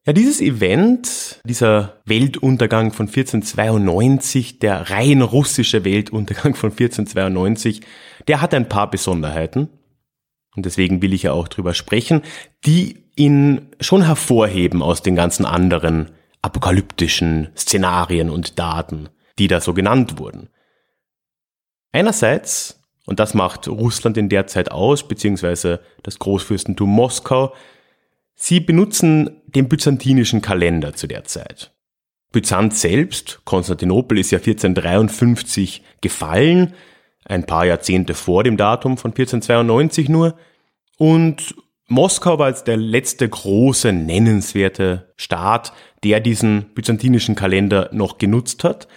Ja, 0.07 0.13
dieses 0.13 0.43
Event, 0.43 1.41
dieser 1.45 2.03
Weltuntergang 2.05 2.93
von 2.93 3.07
1492, 3.07 4.59
der 4.59 4.91
rein 4.91 5.23
russische 5.23 5.85
Weltuntergang 5.85 6.55
von 6.55 6.71
1492, 6.71 7.81
der 8.29 8.43
hat 8.43 8.53
ein 8.53 8.69
paar 8.69 8.91
Besonderheiten. 8.91 9.71
Und 10.55 10.67
deswegen 10.67 11.01
will 11.01 11.15
ich 11.15 11.23
ja 11.23 11.33
auch 11.33 11.49
drüber 11.49 11.73
sprechen, 11.73 12.21
die 12.67 13.03
ihn 13.17 13.71
schon 13.81 14.05
hervorheben 14.05 14.83
aus 14.83 15.01
den 15.01 15.17
ganzen 15.17 15.47
anderen 15.47 16.11
apokalyptischen 16.43 17.49
Szenarien 17.57 18.29
und 18.29 18.59
Daten, 18.59 19.09
die 19.39 19.49
da 19.49 19.63
so 19.63 19.73
genannt 19.73 20.19
wurden. 20.19 20.51
Einerseits, 21.93 22.79
und 23.07 23.21
das 23.21 23.33
macht 23.33 23.69
Russland 23.69 24.19
in 24.19 24.29
der 24.29 24.47
Zeit 24.49 24.71
aus, 24.71 25.09
beziehungsweise 25.09 25.81
das 26.03 26.19
Großfürstentum 26.19 26.91
Moskau, 26.91 27.55
sie 28.35 28.61
benutzen 28.61 29.43
den 29.47 29.69
byzantinischen 29.69 30.43
Kalender 30.43 30.95
zu 30.95 31.07
der 31.07 31.25
Zeit. 31.25 31.73
Byzanz 32.33 32.81
selbst, 32.81 33.43
Konstantinopel 33.45 34.19
ist 34.19 34.33
ja 34.33 34.39
1453 34.39 35.83
gefallen, 36.01 36.75
ein 37.25 37.47
paar 37.47 37.65
Jahrzehnte 37.65 38.15
vor 38.15 38.45
dem 38.45 38.57
Datum 38.57 38.97
von 38.99 39.13
1492 39.13 40.09
nur, 40.09 40.37
und 40.99 41.55
Moskau 41.87 42.39
war 42.39 42.49
jetzt 42.49 42.67
der 42.67 42.77
letzte 42.77 43.29
große, 43.29 43.93
nennenswerte 43.93 45.13
Staat, 45.17 45.73
der 46.03 46.21
diesen 46.21 46.75
byzantinischen 46.75 47.35
Kalender 47.35 47.91
noch 47.93 48.19
genutzt 48.19 48.65
hat. 48.65 48.89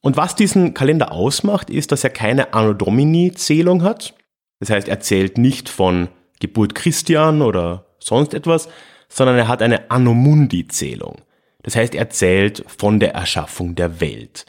Und 0.00 0.16
was 0.16 0.34
diesen 0.34 0.74
Kalender 0.74 1.12
ausmacht, 1.12 1.70
ist, 1.70 1.92
dass 1.92 2.04
er 2.04 2.10
keine 2.10 2.52
Anno 2.52 2.74
Domini-Zählung 2.74 3.82
hat. 3.82 4.14
Das 4.60 4.70
heißt, 4.70 4.88
er 4.88 5.00
zählt 5.00 5.38
nicht 5.38 5.68
von 5.68 6.08
Geburt 6.40 6.74
Christian 6.74 7.42
oder 7.42 7.85
sonst 8.06 8.34
etwas, 8.34 8.68
sondern 9.08 9.36
er 9.36 9.48
hat 9.48 9.62
eine 9.62 9.90
Anno 9.90 10.14
Mundi-Zählung. 10.14 11.22
Das 11.62 11.76
heißt, 11.76 11.94
er 11.94 12.10
zählt 12.10 12.64
von 12.66 13.00
der 13.00 13.14
Erschaffung 13.14 13.74
der 13.74 14.00
Welt. 14.00 14.46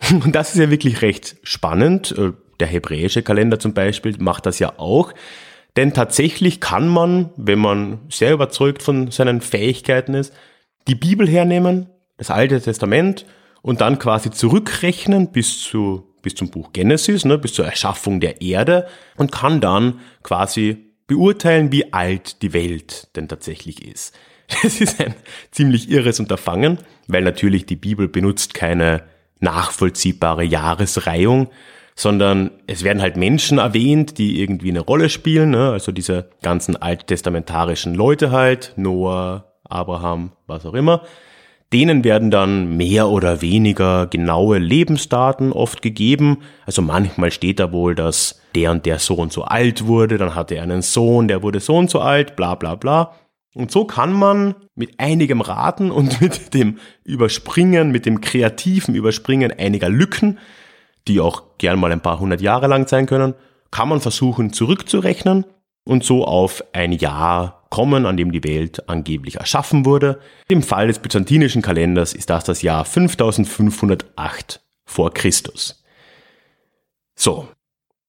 Und 0.10 0.34
das 0.34 0.54
ist 0.54 0.60
ja 0.60 0.70
wirklich 0.70 1.02
recht 1.02 1.36
spannend. 1.42 2.14
Der 2.60 2.66
hebräische 2.66 3.22
Kalender 3.22 3.58
zum 3.58 3.72
Beispiel 3.72 4.16
macht 4.18 4.46
das 4.46 4.58
ja 4.58 4.78
auch. 4.78 5.14
Denn 5.76 5.94
tatsächlich 5.94 6.60
kann 6.60 6.88
man, 6.88 7.30
wenn 7.36 7.58
man 7.58 8.00
sehr 8.10 8.32
überzeugt 8.32 8.82
von 8.82 9.10
seinen 9.10 9.40
Fähigkeiten 9.40 10.14
ist, 10.14 10.34
die 10.88 10.94
Bibel 10.94 11.28
hernehmen, 11.28 11.88
das 12.16 12.30
Alte 12.30 12.60
Testament 12.60 13.26
und 13.62 13.80
dann 13.80 13.98
quasi 13.98 14.30
zurückrechnen 14.30 15.30
bis 15.30 15.60
zu 15.62 16.04
bis 16.20 16.34
zum 16.34 16.50
Buch 16.50 16.72
Genesis, 16.72 17.24
ne, 17.24 17.38
bis 17.38 17.54
zur 17.54 17.64
Erschaffung 17.64 18.18
der 18.20 18.42
Erde 18.42 18.88
und 19.16 19.30
kann 19.30 19.60
dann 19.60 20.00
quasi 20.22 20.87
beurteilen, 21.08 21.72
wie 21.72 21.92
alt 21.92 22.42
die 22.42 22.52
Welt 22.52 23.08
denn 23.16 23.26
tatsächlich 23.26 23.84
ist. 23.84 24.14
Das 24.62 24.80
ist 24.80 24.98
ein 24.98 25.14
ziemlich 25.50 25.90
irres 25.90 26.20
Unterfangen, 26.20 26.78
weil 27.06 27.22
natürlich 27.22 27.66
die 27.66 27.76
Bibel 27.76 28.08
benutzt 28.08 28.54
keine 28.54 29.02
nachvollziehbare 29.40 30.42
Jahresreihung, 30.42 31.48
sondern 31.94 32.52
es 32.66 32.82
werden 32.82 33.02
halt 33.02 33.18
Menschen 33.18 33.58
erwähnt, 33.58 34.16
die 34.16 34.40
irgendwie 34.40 34.70
eine 34.70 34.80
Rolle 34.80 35.10
spielen, 35.10 35.50
ne? 35.50 35.70
also 35.70 35.92
diese 35.92 36.30
ganzen 36.40 36.76
alttestamentarischen 36.76 37.94
Leute 37.94 38.30
halt, 38.30 38.72
Noah, 38.76 39.52
Abraham, 39.64 40.32
was 40.46 40.64
auch 40.64 40.74
immer. 40.74 41.02
Denen 41.72 42.02
werden 42.02 42.30
dann 42.30 42.78
mehr 42.78 43.08
oder 43.08 43.42
weniger 43.42 44.06
genaue 44.06 44.56
Lebensdaten 44.58 45.52
oft 45.52 45.82
gegeben. 45.82 46.38
Also 46.64 46.80
manchmal 46.80 47.30
steht 47.30 47.60
da 47.60 47.72
wohl, 47.72 47.94
dass 47.94 48.40
der 48.58 48.70
und 48.70 48.86
der 48.86 48.98
so 48.98 49.14
und 49.14 49.32
so 49.32 49.44
alt 49.44 49.86
wurde, 49.86 50.18
dann 50.18 50.34
hatte 50.34 50.56
er 50.56 50.62
einen 50.62 50.82
Sohn, 50.82 51.28
der 51.28 51.42
wurde 51.42 51.60
so 51.60 51.76
und 51.76 51.90
so 51.90 52.00
alt, 52.00 52.36
bla 52.36 52.54
bla 52.54 52.74
bla. 52.74 53.14
Und 53.54 53.70
so 53.70 53.84
kann 53.84 54.12
man 54.12 54.54
mit 54.74 54.98
einigem 54.98 55.40
Raten 55.40 55.90
und 55.90 56.20
mit 56.20 56.54
dem 56.54 56.78
Überspringen, 57.04 57.90
mit 57.90 58.06
dem 58.06 58.20
kreativen 58.20 58.94
Überspringen 58.94 59.52
einiger 59.52 59.88
Lücken 59.88 60.38
die 61.08 61.20
auch 61.20 61.58
gern 61.58 61.80
mal 61.80 61.90
ein 61.90 62.02
paar 62.02 62.20
hundert 62.20 62.40
Jahre 62.40 62.66
lang 62.66 62.86
sein 62.86 63.06
können, 63.06 63.34
kann 63.70 63.88
man 63.88 64.00
versuchen 64.00 64.52
zurückzurechnen 64.52 65.44
und 65.84 66.04
so 66.04 66.24
auf 66.24 66.62
ein 66.72 66.92
Jahr 66.92 67.66
kommen, 67.70 68.06
an 68.06 68.16
dem 68.16 68.32
die 68.32 68.44
Welt 68.44 68.88
angeblich 68.88 69.36
erschaffen 69.36 69.84
wurde. 69.84 70.20
Im 70.48 70.62
Fall 70.62 70.86
des 70.86 71.00
byzantinischen 71.00 71.62
Kalenders 71.62 72.12
ist 72.12 72.30
das 72.30 72.44
das 72.44 72.62
Jahr 72.62 72.84
5508 72.84 74.62
vor 74.84 75.12
Christus. 75.12 75.82
So. 77.14 77.48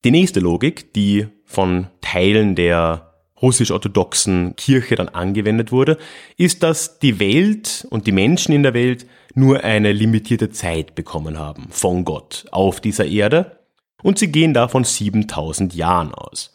Die 0.05 0.11
nächste 0.11 0.39
Logik, 0.39 0.93
die 0.93 1.27
von 1.43 1.87
Teilen 1.99 2.55
der 2.55 3.13
russisch-orthodoxen 3.41 4.55
Kirche 4.55 4.95
dann 4.95 5.09
angewendet 5.09 5.71
wurde, 5.71 5.97
ist, 6.37 6.63
dass 6.63 6.99
die 6.99 7.19
Welt 7.19 7.85
und 7.89 8.07
die 8.07 8.11
Menschen 8.11 8.53
in 8.53 8.63
der 8.63 8.73
Welt 8.73 9.07
nur 9.33 9.63
eine 9.63 9.91
limitierte 9.91 10.49
Zeit 10.49 10.95
bekommen 10.95 11.37
haben 11.37 11.67
von 11.69 12.05
Gott 12.05 12.45
auf 12.51 12.79
dieser 12.81 13.05
Erde 13.05 13.59
und 14.01 14.19
sie 14.19 14.31
gehen 14.31 14.53
davon 14.53 14.83
7000 14.83 15.75
Jahren 15.75 16.13
aus. 16.13 16.53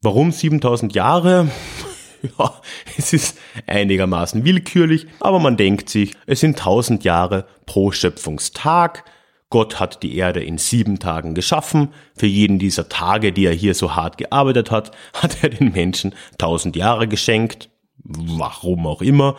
Warum 0.00 0.30
7000 0.32 0.94
Jahre? 0.94 1.48
Ja, 2.36 2.60
es 2.96 3.12
ist 3.12 3.38
einigermaßen 3.68 4.44
willkürlich, 4.44 5.06
aber 5.20 5.38
man 5.38 5.56
denkt 5.56 5.88
sich, 5.88 6.16
es 6.26 6.40
sind 6.40 6.58
1000 6.58 7.04
Jahre 7.04 7.46
pro 7.64 7.92
Schöpfungstag. 7.92 9.04
Gott 9.50 9.80
hat 9.80 10.02
die 10.02 10.16
Erde 10.16 10.42
in 10.42 10.58
sieben 10.58 10.98
Tagen 10.98 11.34
geschaffen. 11.34 11.94
Für 12.14 12.26
jeden 12.26 12.58
dieser 12.58 12.88
Tage, 12.88 13.32
die 13.32 13.46
er 13.46 13.54
hier 13.54 13.74
so 13.74 13.96
hart 13.96 14.18
gearbeitet 14.18 14.70
hat, 14.70 14.96
hat 15.14 15.42
er 15.42 15.48
den 15.50 15.72
Menschen 15.72 16.14
1000 16.32 16.76
Jahre 16.76 17.08
geschenkt. 17.08 17.70
Warum 18.04 18.86
auch 18.86 19.02
immer. 19.02 19.36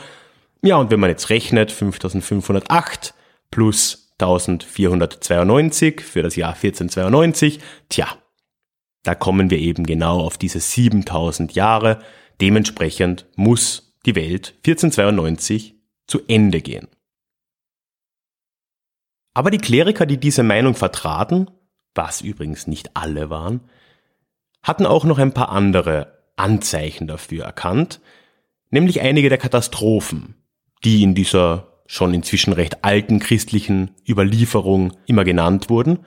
Ja, 0.61 0.77
und 0.77 0.91
wenn 0.91 0.99
man 0.99 1.09
jetzt 1.09 1.29
rechnet, 1.29 1.71
5508 1.71 3.13
plus 3.51 4.13
1492 4.19 6.01
für 6.01 6.23
das 6.23 6.35
Jahr 6.35 6.53
1492, 6.53 7.59
tja, 7.87 8.07
da 9.03 9.15
kommen 9.15 9.49
wir 9.49 9.59
eben 9.59 9.85
genau 9.85 10.19
auf 10.19 10.37
diese 10.37 10.59
7000 10.59 11.53
Jahre. 11.53 11.99
Dementsprechend 12.41 13.27
muss 13.35 13.95
die 14.05 14.15
Welt 14.15 14.55
1492 14.65 15.75
zu 16.07 16.19
Ende 16.27 16.61
gehen. 16.61 16.87
Aber 19.33 19.51
die 19.51 19.57
Kleriker, 19.57 20.05
die 20.05 20.17
diese 20.17 20.43
Meinung 20.43 20.75
vertraten, 20.75 21.49
was 21.95 22.21
übrigens 22.21 22.67
nicht 22.67 22.95
alle 22.95 23.29
waren, 23.29 23.61
hatten 24.61 24.85
auch 24.85 25.05
noch 25.05 25.17
ein 25.17 25.33
paar 25.33 25.49
andere 25.49 26.19
Anzeichen 26.35 27.07
dafür 27.07 27.45
erkannt, 27.45 27.99
nämlich 28.69 29.01
einige 29.01 29.29
der 29.29 29.37
Katastrophen, 29.37 30.35
die 30.83 31.03
in 31.03 31.15
dieser 31.15 31.67
schon 31.85 32.13
inzwischen 32.13 32.53
recht 32.53 32.83
alten 32.83 33.19
christlichen 33.19 33.91
Überlieferung 34.07 34.93
immer 35.07 35.23
genannt 35.23 35.69
wurden. 35.69 36.05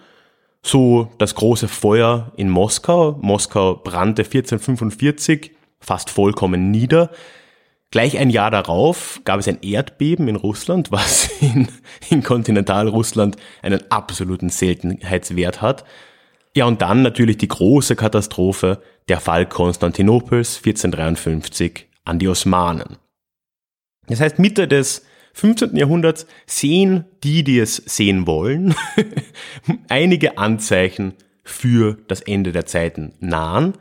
So 0.62 1.10
das 1.18 1.34
große 1.34 1.66
Feuer 1.66 2.32
in 2.36 2.48
Moskau. 2.48 3.18
Moskau 3.20 3.74
brannte 3.74 4.22
1445 4.22 5.50
fast 5.80 6.08
vollkommen 6.08 6.70
nieder. 6.70 7.10
Gleich 7.92 8.16
ein 8.16 8.30
Jahr 8.30 8.50
darauf 8.50 9.20
gab 9.24 9.38
es 9.38 9.46
ein 9.46 9.60
Erdbeben 9.60 10.26
in 10.26 10.36
Russland, 10.36 10.90
was 10.90 11.30
in, 11.40 11.68
in 12.10 12.22
Kontinentalrussland 12.22 13.36
einen 13.60 13.82
absoluten 13.90 14.48
Seltenheitswert 14.48 15.60
hat. 15.60 15.84
Ja, 16.56 16.64
und 16.64 16.82
dann 16.82 17.02
natürlich 17.02 17.36
die 17.36 17.48
große 17.48 17.94
Katastrophe, 17.94 18.82
der 19.08 19.20
Fall 19.20 19.46
Konstantinopels 19.46 20.56
1453 20.56 21.86
an 22.04 22.18
die 22.18 22.28
Osmanen. 22.28 22.96
Das 24.06 24.20
heißt, 24.20 24.38
Mitte 24.38 24.66
des 24.66 25.04
15. 25.34 25.76
Jahrhunderts 25.76 26.26
sehen 26.46 27.04
die, 27.22 27.44
die 27.44 27.58
es 27.58 27.76
sehen 27.76 28.26
wollen, 28.26 28.74
einige 29.88 30.38
Anzeichen 30.38 31.14
für 31.44 31.98
das 32.08 32.22
Ende 32.22 32.52
der 32.52 32.64
Zeiten 32.64 33.14
nahen. 33.20 33.74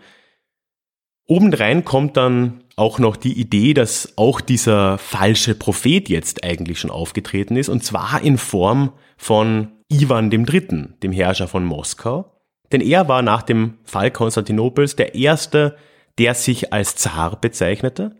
Obendrein 1.28 1.86
kommt 1.86 2.18
dann 2.18 2.64
auch 2.76 3.00
noch 3.00 3.16
die 3.16 3.40
Idee, 3.40 3.74
dass 3.74 4.14
auch 4.18 4.42
dieser 4.42 4.98
falsche 4.98 5.56
Prophet 5.56 6.10
jetzt 6.10 6.44
eigentlich 6.44 6.80
schon 6.80 6.92
aufgetreten 6.92 7.56
ist, 7.56 7.70
und 7.70 7.84
zwar 7.84 8.22
in 8.22 8.38
Form 8.38 8.94
von 9.18 9.70
Ivan 9.90 10.32
III., 10.32 10.88
dem 11.04 11.12
Herrscher 11.12 11.48
von 11.48 11.66
Moskau. 11.66 12.32
Denn 12.72 12.82
er 12.82 13.08
war 13.08 13.22
nach 13.22 13.42
dem 13.42 13.80
Fall 13.84 14.12
Konstantinopels 14.12 14.96
der 14.96 15.16
erste, 15.16 15.76
der 16.18 16.34
sich 16.34 16.72
als 16.72 16.96
Zar 16.96 17.40
bezeichnete. 17.40 18.16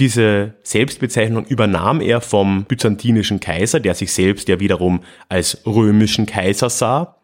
Diese 0.00 0.54
Selbstbezeichnung 0.62 1.44
übernahm 1.46 2.00
er 2.00 2.20
vom 2.20 2.64
byzantinischen 2.64 3.40
Kaiser, 3.40 3.80
der 3.80 3.94
sich 3.94 4.12
selbst 4.12 4.48
ja 4.48 4.60
wiederum 4.60 5.02
als 5.28 5.64
römischen 5.66 6.26
Kaiser 6.26 6.70
sah. 6.70 7.20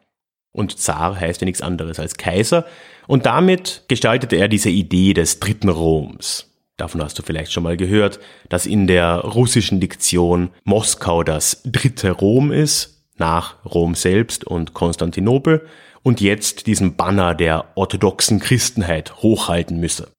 Und 0.53 0.77
Zar 0.79 1.19
heißt 1.19 1.41
ja 1.41 1.45
nichts 1.45 1.61
anderes 1.61 1.99
als 1.99 2.15
Kaiser. 2.15 2.65
Und 3.07 3.25
damit 3.25 3.83
gestaltete 3.87 4.35
er 4.35 4.47
diese 4.47 4.69
Idee 4.69 5.13
des 5.13 5.39
dritten 5.39 5.69
Roms. 5.69 6.47
Davon 6.77 7.03
hast 7.03 7.19
du 7.19 7.23
vielleicht 7.23 7.51
schon 7.51 7.63
mal 7.63 7.77
gehört, 7.77 8.19
dass 8.49 8.65
in 8.65 8.87
der 8.87 9.17
russischen 9.17 9.79
Diktion 9.79 10.49
Moskau 10.63 11.23
das 11.23 11.61
dritte 11.63 12.11
Rom 12.11 12.51
ist, 12.51 13.03
nach 13.17 13.63
Rom 13.65 13.93
selbst 13.93 14.45
und 14.45 14.73
Konstantinopel, 14.73 15.67
und 16.03 16.21
jetzt 16.21 16.65
diesen 16.65 16.95
Banner 16.95 17.35
der 17.35 17.65
orthodoxen 17.75 18.39
Christenheit 18.39 19.17
hochhalten 19.17 19.79
müsse. 19.79 20.11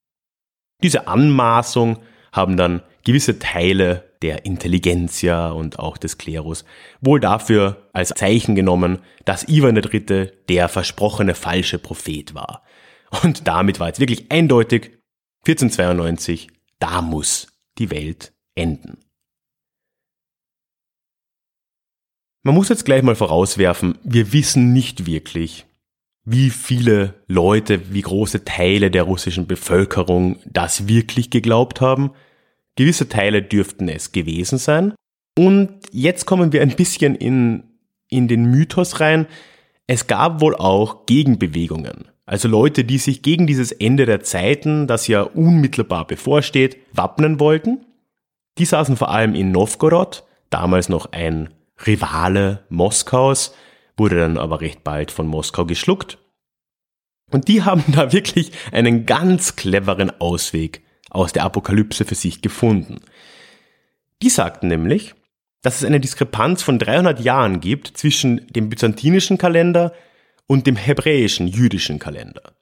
Diese 0.83 1.09
Anmaßung 1.09 1.99
haben 2.31 2.57
dann 2.57 2.83
gewisse 3.05 3.39
Teile 3.39 4.12
der 4.23 4.45
Intelligenzia 4.45 5.51
und 5.51 5.79
auch 5.79 5.99
des 5.99 6.19
Klerus 6.19 6.65
wohl 7.01 7.21
dafür 7.21 7.89
als 7.93 8.11
Zeichen 8.11 8.55
genommen, 8.55 9.01
dass 9.25 9.49
Ivan 9.49 9.77
III. 9.77 10.31
der 10.49 10.69
versprochene 10.69 11.35
falsche 11.35 11.79
Prophet 11.79 12.35
war. 12.35 12.63
Und 13.23 13.47
damit 13.47 13.81
war 13.81 13.89
jetzt 13.89 14.01
wirklich 14.01 14.31
eindeutig 14.31 14.93
1492, 15.47 16.49
da 16.79 17.03
muss 17.03 17.49
die 17.79 17.91
Welt 17.91 18.33
enden. 18.55 18.99
Man 22.45 22.55
muss 22.55 22.69
jetzt 22.69 22.85
gleich 22.85 23.03
mal 23.03 23.15
vorauswerfen, 23.15 23.99
wir 24.03 24.33
wissen 24.33 24.73
nicht 24.73 25.07
wirklich, 25.07 25.67
wie 26.25 26.51
viele 26.51 27.15
Leute, 27.27 27.93
wie 27.93 28.03
große 28.03 28.45
Teile 28.45 28.91
der 28.91 29.05
russischen 29.05 29.47
Bevölkerung 29.47 30.39
das 30.45 30.89
wirklich 30.89 31.31
geglaubt 31.31 31.81
haben. 31.81 32.13
Gewisse 32.77 33.09
Teile 33.09 33.43
dürften 33.43 33.89
es 33.89 34.13
gewesen 34.13 34.59
sein. 34.59 34.95
Und 35.39 35.81
jetzt 35.91 36.27
kommen 36.27 36.53
wir 36.53 36.63
ein 36.63 36.77
bisschen 36.77 37.15
in, 37.15 37.65
in 38.09 38.29
den 38.29 38.47
Mythos 38.47 39.01
rein. 39.01 39.27
Es 39.87 40.07
gab 40.07 40.41
wohl 40.41 40.55
auch 40.57 41.07
Gegenbewegungen. 41.07 42.09
Also 42.25 42.49
Leute, 42.49 42.85
die 42.85 42.99
sich 42.99 43.23
gegen 43.23 43.47
dieses 43.47 43.73
Ende 43.73 44.07
der 44.07 44.23
Zeiten, 44.23 44.87
das 44.87 45.09
ja 45.09 45.23
unmittelbar 45.23 46.07
bevorsteht, 46.07 46.77
wappnen 46.93 47.41
wollten. 47.41 47.85
Die 48.59 48.65
saßen 48.65 48.97
vor 48.97 49.11
allem 49.11 49.35
in 49.35 49.51
Novgorod, 49.51 50.25
damals 50.51 50.89
noch 50.89 51.13
ein 51.13 51.53
Rivale 51.87 52.65
Moskaus, 52.69 53.55
wurde 53.97 54.19
dann 54.19 54.39
aber 54.39 54.61
recht 54.61 54.85
bald 54.85 55.11
von 55.11 55.27
Moskau 55.27 55.67
geschluckt. 55.67 56.19
Und 57.31 57.49
die 57.49 57.63
haben 57.63 57.85
da 57.93 58.13
wirklich 58.13 58.53
einen 58.71 59.07
ganz 59.07 59.57
cleveren 59.57 60.11
Ausweg 60.21 60.83
aus 61.13 61.33
der 61.33 61.45
Apokalypse 61.45 62.05
für 62.05 62.15
sich 62.15 62.43
gefunden. 62.43 63.01
Die 64.23 64.31
sagten 64.31 64.69
nämlich, 64.69 65.15
dass 65.63 65.77
es 65.77 65.85
eine 65.85 66.01
Diskrepanz 66.01 66.63
von 66.63 66.79
300 66.79 67.21
Jahren 67.21 67.61
gibt 67.61 67.89
zwischen 67.97 68.47
dem 68.49 68.69
byzantinischen 68.69 69.39
Kalender 69.39 69.93
und 70.47 70.67
dem 70.67 70.77
hebräischen 70.77 71.47
jüdischen 71.47 71.99
Kalender. 71.99 72.55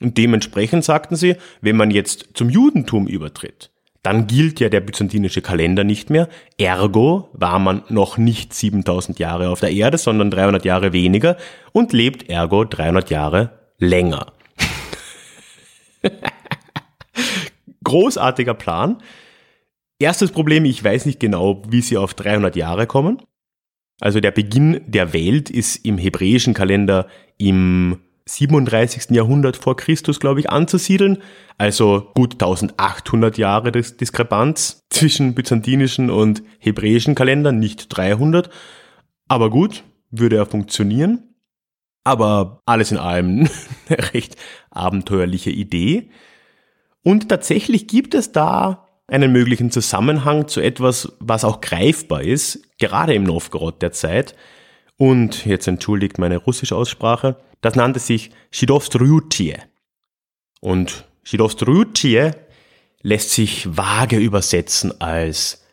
Und 0.00 0.16
dementsprechend 0.16 0.84
sagten 0.84 1.16
sie, 1.16 1.36
wenn 1.60 1.76
man 1.76 1.90
jetzt 1.90 2.28
zum 2.34 2.50
Judentum 2.50 3.08
übertritt, 3.08 3.70
dann 4.02 4.28
gilt 4.28 4.60
ja 4.60 4.68
der 4.68 4.80
byzantinische 4.80 5.42
Kalender 5.42 5.82
nicht 5.82 6.08
mehr. 6.08 6.28
Ergo 6.56 7.30
war 7.32 7.58
man 7.58 7.82
noch 7.88 8.16
nicht 8.16 8.54
7000 8.54 9.18
Jahre 9.18 9.48
auf 9.48 9.58
der 9.60 9.72
Erde, 9.72 9.98
sondern 9.98 10.30
300 10.30 10.64
Jahre 10.64 10.92
weniger 10.92 11.36
und 11.72 11.92
lebt 11.92 12.28
ergo 12.28 12.64
300 12.64 13.10
Jahre 13.10 13.58
länger. 13.78 14.32
Großartiger 17.88 18.54
Plan. 18.54 18.98
Erstes 19.98 20.30
Problem, 20.30 20.66
ich 20.66 20.84
weiß 20.84 21.06
nicht 21.06 21.20
genau, 21.20 21.62
wie 21.68 21.80
sie 21.80 21.96
auf 21.96 22.12
300 22.12 22.54
Jahre 22.54 22.86
kommen. 22.86 23.22
Also 24.00 24.20
der 24.20 24.30
Beginn 24.30 24.80
der 24.86 25.12
Welt 25.12 25.48
ist 25.48 25.84
im 25.86 25.96
hebräischen 25.96 26.54
Kalender 26.54 27.08
im 27.38 27.98
37. 28.26 29.10
Jahrhundert 29.10 29.56
vor 29.56 29.76
Christus, 29.76 30.20
glaube 30.20 30.40
ich, 30.40 30.50
anzusiedeln. 30.50 31.18
Also 31.56 32.10
gut 32.14 32.34
1800 32.34 33.38
Jahre 33.38 33.72
des 33.72 33.96
Diskrepanz 33.96 34.82
zwischen 34.90 35.34
byzantinischen 35.34 36.10
und 36.10 36.42
hebräischen 36.58 37.14
Kalendern, 37.14 37.58
nicht 37.58 37.86
300. 37.88 38.50
Aber 39.28 39.48
gut, 39.48 39.82
würde 40.10 40.36
er 40.36 40.46
funktionieren. 40.46 41.34
Aber 42.04 42.60
alles 42.66 42.92
in 42.92 42.98
allem 42.98 43.48
eine 43.88 44.14
recht 44.14 44.36
abenteuerliche 44.70 45.50
Idee. 45.50 46.10
Und 47.08 47.30
tatsächlich 47.30 47.86
gibt 47.86 48.12
es 48.12 48.32
da 48.32 48.86
einen 49.06 49.32
möglichen 49.32 49.70
Zusammenhang 49.70 50.46
zu 50.46 50.60
etwas, 50.60 51.10
was 51.20 51.42
auch 51.42 51.62
greifbar 51.62 52.20
ist, 52.20 52.60
gerade 52.76 53.14
im 53.14 53.24
Novgorod 53.24 53.80
der 53.80 53.92
Zeit. 53.92 54.34
Und 54.98 55.46
jetzt 55.46 55.66
entschuldigt 55.66 56.18
meine 56.18 56.36
russische 56.36 56.76
Aussprache. 56.76 57.36
Das 57.62 57.76
nannte 57.76 57.98
sich 57.98 58.30
Shidovstrutie. 58.50 59.54
Und 60.60 61.06
Shidovstrutie 61.22 62.32
lässt 63.00 63.30
sich 63.30 63.74
vage 63.74 64.18
übersetzen 64.18 65.00
als 65.00 65.64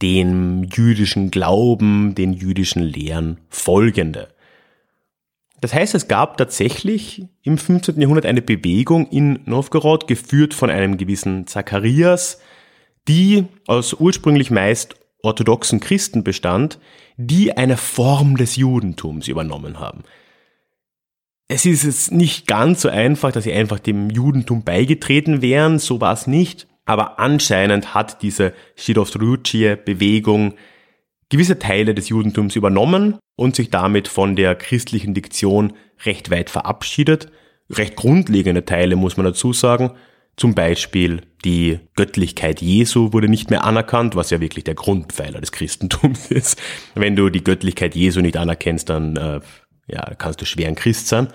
dem 0.00 0.62
jüdischen 0.62 1.30
Glauben, 1.30 2.14
den 2.14 2.32
jüdischen 2.32 2.82
Lehren 2.82 3.42
folgende. 3.50 4.28
Das 5.60 5.74
heißt, 5.74 5.94
es 5.94 6.06
gab 6.06 6.36
tatsächlich 6.36 7.26
im 7.42 7.58
15. 7.58 8.00
Jahrhundert 8.00 8.26
eine 8.26 8.42
Bewegung 8.42 9.08
in 9.08 9.40
Novgorod, 9.44 10.06
geführt 10.06 10.54
von 10.54 10.70
einem 10.70 10.96
gewissen 10.96 11.46
Zacharias, 11.46 12.40
die 13.08 13.44
aus 13.66 13.94
ursprünglich 13.94 14.50
meist 14.50 14.94
orthodoxen 15.22 15.80
Christen 15.80 16.22
bestand, 16.22 16.78
die 17.16 17.56
eine 17.56 17.76
Form 17.76 18.36
des 18.36 18.54
Judentums 18.56 19.26
übernommen 19.26 19.80
haben. 19.80 20.04
Es 21.48 21.64
ist 21.66 21.82
jetzt 21.82 22.12
nicht 22.12 22.46
ganz 22.46 22.82
so 22.82 22.88
einfach, 22.88 23.32
dass 23.32 23.44
sie 23.44 23.52
einfach 23.52 23.80
dem 23.80 24.10
Judentum 24.10 24.62
beigetreten 24.62 25.42
wären, 25.42 25.78
so 25.78 26.00
war 26.00 26.12
es 26.12 26.26
nicht, 26.26 26.68
aber 26.84 27.18
anscheinend 27.18 27.94
hat 27.94 28.22
diese 28.22 28.52
Shidovstruchie-Bewegung 28.76 30.54
gewisse 31.30 31.58
Teile 31.58 31.94
des 31.94 32.08
Judentums 32.08 32.56
übernommen 32.56 33.18
und 33.36 33.56
sich 33.56 33.70
damit 33.70 34.08
von 34.08 34.36
der 34.36 34.54
christlichen 34.54 35.14
Diktion 35.14 35.74
recht 36.04 36.30
weit 36.30 36.50
verabschiedet. 36.50 37.30
Recht 37.70 37.96
grundlegende 37.96 38.64
Teile 38.64 38.96
muss 38.96 39.16
man 39.16 39.26
dazu 39.26 39.52
sagen, 39.52 39.92
zum 40.36 40.54
Beispiel 40.54 41.22
die 41.44 41.80
Göttlichkeit 41.96 42.62
Jesu 42.62 43.12
wurde 43.12 43.28
nicht 43.28 43.50
mehr 43.50 43.64
anerkannt, 43.64 44.14
was 44.16 44.30
ja 44.30 44.40
wirklich 44.40 44.64
der 44.64 44.74
Grundpfeiler 44.74 45.40
des 45.40 45.52
Christentums 45.52 46.26
ist. 46.30 46.60
Wenn 46.94 47.16
du 47.16 47.28
die 47.28 47.44
Göttlichkeit 47.44 47.94
Jesu 47.94 48.20
nicht 48.20 48.36
anerkennst, 48.36 48.88
dann 48.88 49.16
äh, 49.16 49.40
ja, 49.88 50.14
kannst 50.16 50.40
du 50.40 50.46
schwer 50.46 50.68
ein 50.68 50.76
Christ 50.76 51.08
sein. 51.08 51.28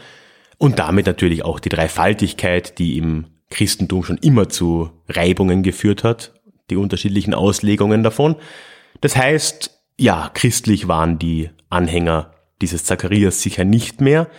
Und 0.57 0.79
damit 0.79 1.05
natürlich 1.05 1.43
auch 1.43 1.59
die 1.59 1.69
Dreifaltigkeit, 1.69 2.79
die 2.79 2.97
im 2.97 3.25
Christentum 3.49 4.03
schon 4.03 4.17
immer 4.17 4.49
zu 4.49 4.89
Reibungen 5.09 5.63
geführt 5.63 6.03
hat, 6.03 6.33
die 6.69 6.77
unterschiedlichen 6.77 7.33
Auslegungen 7.33 8.03
davon. 8.03 8.37
Das 9.01 9.17
heißt, 9.17 9.72
ja, 9.97 10.29
christlich 10.33 10.87
waren 10.87 11.19
die 11.19 11.49
Anhänger 11.69 12.33
dieses 12.61 12.85
Zacharias 12.85 13.41
sicher 13.41 13.65
nicht 13.65 14.01
mehr. 14.01 14.29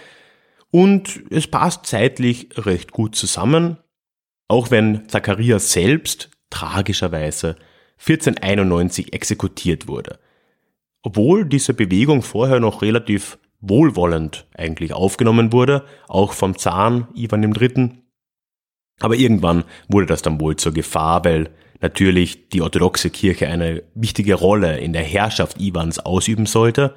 Und 0.70 1.22
es 1.30 1.46
passt 1.46 1.86
zeitlich 1.86 2.48
recht 2.56 2.90
gut 2.92 3.14
zusammen. 3.14 3.78
Auch 4.48 4.70
wenn 4.70 5.08
Zacharias 5.08 5.72
selbst 5.72 6.30
tragischerweise 6.50 7.56
1491 7.98 9.12
exekutiert 9.12 9.86
wurde. 9.88 10.18
Obwohl 11.02 11.44
diese 11.44 11.74
Bewegung 11.74 12.22
vorher 12.22 12.60
noch 12.60 12.82
relativ 12.82 13.38
wohlwollend 13.60 14.46
eigentlich 14.54 14.92
aufgenommen 14.92 15.52
wurde, 15.52 15.84
auch 16.08 16.32
vom 16.32 16.58
Zahn 16.58 17.08
Ivan 17.14 17.42
III. 17.42 17.90
Aber 19.00 19.16
irgendwann 19.16 19.64
wurde 19.88 20.06
das 20.06 20.22
dann 20.22 20.40
wohl 20.40 20.56
zur 20.56 20.72
Gefahr, 20.72 21.24
weil 21.24 21.50
natürlich 21.80 22.48
die 22.48 22.62
orthodoxe 22.62 23.10
Kirche 23.10 23.48
eine 23.48 23.82
wichtige 23.94 24.34
Rolle 24.34 24.78
in 24.78 24.92
der 24.92 25.02
Herrschaft 25.02 25.60
Iwans 25.60 25.98
ausüben 25.98 26.46
sollte. 26.46 26.94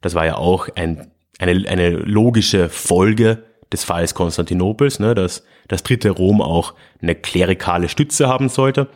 Das 0.00 0.14
war 0.14 0.26
ja 0.26 0.36
auch 0.36 0.68
ein, 0.76 1.10
eine, 1.38 1.68
eine 1.68 1.90
logische 1.90 2.68
Folge 2.68 3.44
des 3.72 3.84
Falls 3.84 4.14
Konstantinopels, 4.14 4.98
ne, 4.98 5.14
dass 5.14 5.44
das 5.68 5.82
dritte 5.82 6.10
Rom 6.10 6.40
auch 6.40 6.74
eine 7.02 7.14
klerikale 7.14 7.88
Stütze 7.88 8.28
haben 8.28 8.48
sollte. 8.48 8.88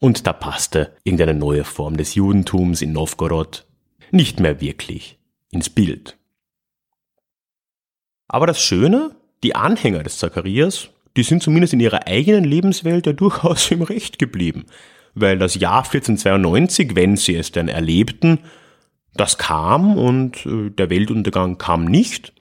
Und 0.00 0.26
da 0.26 0.32
passte 0.32 0.94
irgendeine 1.04 1.34
neue 1.34 1.64
Form 1.64 1.96
des 1.96 2.14
Judentums 2.14 2.82
in 2.82 2.92
Novgorod 2.92 3.66
nicht 4.10 4.40
mehr 4.40 4.60
wirklich 4.60 5.18
ins 5.50 5.70
Bild. 5.70 6.16
Aber 8.28 8.46
das 8.46 8.60
Schöne, 8.60 9.14
die 9.42 9.54
Anhänger 9.54 10.02
des 10.02 10.18
Zacharias, 10.18 10.90
die 11.16 11.22
sind 11.22 11.42
zumindest 11.42 11.72
in 11.72 11.80
ihrer 11.80 12.06
eigenen 12.06 12.44
Lebenswelt 12.44 13.06
ja 13.06 13.12
durchaus 13.12 13.70
im 13.70 13.82
Recht 13.82 14.18
geblieben. 14.18 14.64
Weil 15.14 15.38
das 15.38 15.54
Jahr 15.54 15.84
1492, 15.84 16.96
wenn 16.96 17.16
sie 17.16 17.36
es 17.36 17.52
denn 17.52 17.68
erlebten, 17.68 18.40
das 19.14 19.38
kam 19.38 19.96
und 19.96 20.44
äh, 20.44 20.70
der 20.70 20.90
Weltuntergang 20.90 21.56
kam 21.56 21.84
nicht. 21.84 22.32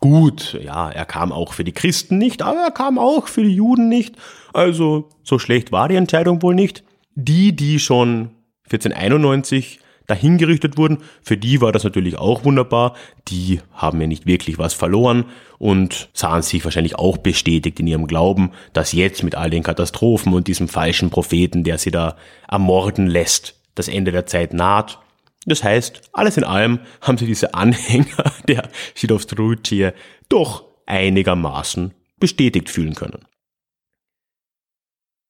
Gut, 0.00 0.58
ja, 0.62 0.90
er 0.90 1.06
kam 1.06 1.32
auch 1.32 1.54
für 1.54 1.64
die 1.64 1.72
Christen 1.72 2.18
nicht, 2.18 2.42
aber 2.42 2.60
er 2.60 2.70
kam 2.70 2.98
auch 2.98 3.26
für 3.28 3.42
die 3.42 3.54
Juden 3.54 3.88
nicht. 3.88 4.14
Also 4.52 5.08
so 5.24 5.38
schlecht 5.38 5.72
war 5.72 5.88
die 5.88 5.96
Entscheidung 5.96 6.42
wohl 6.42 6.54
nicht. 6.54 6.84
Die, 7.14 7.56
die 7.56 7.80
schon 7.80 8.30
1491 8.70 9.80
dahingerichtet 10.08 10.76
wurden, 10.76 10.98
für 11.22 11.36
die 11.36 11.60
war 11.60 11.70
das 11.70 11.84
natürlich 11.84 12.18
auch 12.18 12.44
wunderbar. 12.44 12.96
Die 13.28 13.60
haben 13.72 14.00
ja 14.00 14.08
nicht 14.08 14.26
wirklich 14.26 14.58
was 14.58 14.74
verloren 14.74 15.26
und 15.58 16.08
sahen 16.12 16.42
sich 16.42 16.64
wahrscheinlich 16.64 16.96
auch 16.96 17.18
bestätigt 17.18 17.78
in 17.78 17.86
ihrem 17.86 18.08
Glauben, 18.08 18.50
dass 18.72 18.92
jetzt 18.92 19.22
mit 19.22 19.36
all 19.36 19.50
den 19.50 19.62
Katastrophen 19.62 20.32
und 20.32 20.48
diesem 20.48 20.66
falschen 20.66 21.10
Propheten, 21.10 21.62
der 21.62 21.78
sie 21.78 21.92
da 21.92 22.16
ermorden 22.48 23.06
lässt, 23.06 23.60
das 23.76 23.86
Ende 23.86 24.10
der 24.10 24.26
Zeit 24.26 24.52
naht. 24.52 24.98
Das 25.46 25.62
heißt, 25.62 26.10
alles 26.12 26.36
in 26.36 26.44
allem 26.44 26.80
haben 27.00 27.18
sie 27.18 27.26
diese 27.26 27.54
Anhänger 27.54 28.32
der 28.48 28.68
Schidowstrutie 28.94 29.90
doch 30.28 30.64
einigermaßen 30.86 31.92
bestätigt 32.18 32.70
fühlen 32.70 32.94
können. 32.94 33.24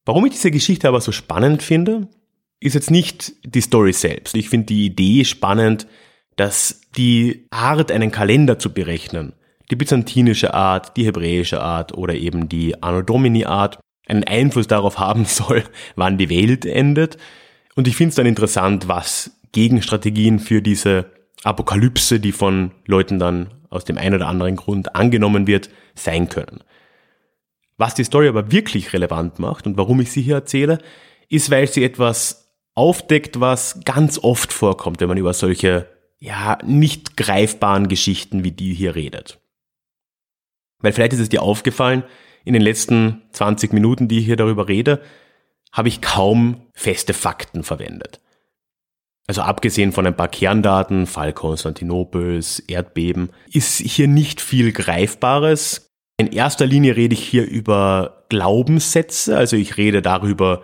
Warum 0.06 0.24
ich 0.24 0.32
diese 0.32 0.50
Geschichte 0.50 0.88
aber 0.88 1.00
so 1.00 1.12
spannend 1.12 1.62
finde, 1.62 2.08
ist 2.60 2.74
jetzt 2.74 2.90
nicht 2.90 3.32
die 3.44 3.60
Story 3.60 3.92
selbst. 3.92 4.34
Ich 4.34 4.48
finde 4.48 4.66
die 4.66 4.86
Idee 4.86 5.24
spannend, 5.24 5.86
dass 6.36 6.80
die 6.96 7.46
Art, 7.50 7.92
einen 7.92 8.10
Kalender 8.10 8.58
zu 8.58 8.72
berechnen, 8.72 9.32
die 9.70 9.76
byzantinische 9.76 10.54
Art, 10.54 10.96
die 10.96 11.04
hebräische 11.04 11.60
Art 11.60 11.96
oder 11.96 12.14
eben 12.14 12.48
die 12.48 12.82
Anno 12.82 13.02
Domini 13.02 13.44
Art, 13.44 13.78
einen 14.06 14.24
Einfluss 14.24 14.66
darauf 14.66 14.98
haben 14.98 15.24
soll, 15.26 15.64
wann 15.96 16.18
die 16.18 16.30
Welt 16.30 16.64
endet. 16.64 17.18
Und 17.74 17.86
ich 17.86 17.96
finde 17.96 18.10
es 18.10 18.14
dann 18.16 18.26
interessant, 18.26 18.88
was 18.88 19.38
Gegenstrategien 19.52 20.38
für 20.38 20.62
diese 20.62 21.06
Apokalypse, 21.44 22.18
die 22.18 22.32
von 22.32 22.72
Leuten 22.86 23.18
dann 23.18 23.50
aus 23.70 23.84
dem 23.84 23.98
einen 23.98 24.16
oder 24.16 24.28
anderen 24.28 24.56
Grund 24.56 24.96
angenommen 24.96 25.46
wird, 25.46 25.70
sein 25.94 26.28
können. 26.28 26.60
Was 27.76 27.94
die 27.94 28.04
Story 28.04 28.28
aber 28.28 28.50
wirklich 28.50 28.92
relevant 28.92 29.38
macht 29.38 29.66
und 29.66 29.76
warum 29.76 30.00
ich 30.00 30.10
sie 30.10 30.22
hier 30.22 30.36
erzähle, 30.36 30.78
ist, 31.28 31.50
weil 31.50 31.68
sie 31.68 31.84
etwas 31.84 32.47
aufdeckt, 32.78 33.40
was 33.40 33.80
ganz 33.84 34.18
oft 34.18 34.52
vorkommt, 34.52 35.00
wenn 35.00 35.08
man 35.08 35.18
über 35.18 35.34
solche, 35.34 35.88
ja, 36.20 36.58
nicht 36.64 37.16
greifbaren 37.16 37.88
Geschichten 37.88 38.44
wie 38.44 38.52
die 38.52 38.72
hier 38.72 38.94
redet. 38.94 39.40
Weil 40.80 40.92
vielleicht 40.92 41.12
ist 41.12 41.20
es 41.20 41.28
dir 41.28 41.42
aufgefallen, 41.42 42.04
in 42.44 42.52
den 42.52 42.62
letzten 42.62 43.22
20 43.32 43.72
Minuten, 43.72 44.06
die 44.06 44.20
ich 44.20 44.26
hier 44.26 44.36
darüber 44.36 44.68
rede, 44.68 45.02
habe 45.72 45.88
ich 45.88 46.00
kaum 46.00 46.62
feste 46.72 47.12
Fakten 47.12 47.64
verwendet. 47.64 48.20
Also 49.26 49.42
abgesehen 49.42 49.92
von 49.92 50.06
ein 50.06 50.16
paar 50.16 50.28
Kerndaten, 50.28 51.06
Fall 51.06 51.32
Konstantinopels, 51.32 52.60
Erdbeben, 52.60 53.30
ist 53.52 53.78
hier 53.78 54.08
nicht 54.08 54.40
viel 54.40 54.72
Greifbares, 54.72 55.90
in 56.16 56.28
erster 56.28 56.66
Linie 56.66 56.96
rede 56.96 57.14
ich 57.14 57.24
hier 57.24 57.46
über 57.46 58.24
Glaubenssätze, 58.28 59.36
also 59.36 59.56
ich 59.56 59.76
rede 59.76 60.00
darüber, 60.00 60.62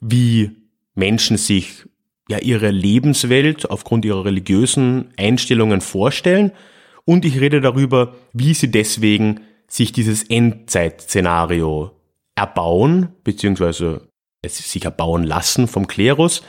wie 0.00 0.65
Menschen 0.96 1.36
sich 1.36 1.84
ja 2.28 2.38
ihre 2.38 2.70
Lebenswelt 2.70 3.70
aufgrund 3.70 4.04
ihrer 4.04 4.24
religiösen 4.24 5.12
Einstellungen 5.16 5.80
vorstellen 5.80 6.50
und 7.04 7.24
ich 7.24 7.40
rede 7.40 7.60
darüber, 7.60 8.16
wie 8.32 8.54
sie 8.54 8.70
deswegen 8.70 9.42
sich 9.68 9.92
dieses 9.92 10.24
Endzeitszenario 10.24 11.92
erbauen, 12.34 13.10
beziehungsweise 13.22 14.08
es 14.42 14.58
sich 14.58 14.84
erbauen 14.84 15.22
lassen 15.22 15.68
vom 15.68 15.86
Klerus 15.86 16.42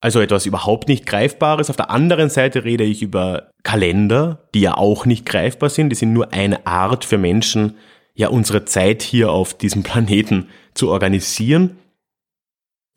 also 0.00 0.20
etwas 0.20 0.46
überhaupt 0.46 0.88
nicht 0.88 1.06
Greifbares. 1.06 1.68
Auf 1.68 1.76
der 1.76 1.90
anderen 1.90 2.30
Seite 2.30 2.64
rede 2.64 2.84
ich 2.84 3.02
über 3.02 3.50
Kalender, 3.62 4.48
die 4.54 4.60
ja 4.60 4.76
auch 4.76 5.04
nicht 5.04 5.26
greifbar 5.26 5.68
sind. 5.68 5.90
Die 5.90 5.96
sind 5.96 6.12
nur 6.12 6.32
eine 6.32 6.66
Art 6.66 7.04
für 7.04 7.18
Menschen, 7.18 7.76
ja 8.14 8.28
unsere 8.28 8.64
Zeit 8.64 9.02
hier 9.02 9.30
auf 9.30 9.54
diesem 9.54 9.82
Planeten 9.82 10.48
zu 10.74 10.90
organisieren. 10.90 11.76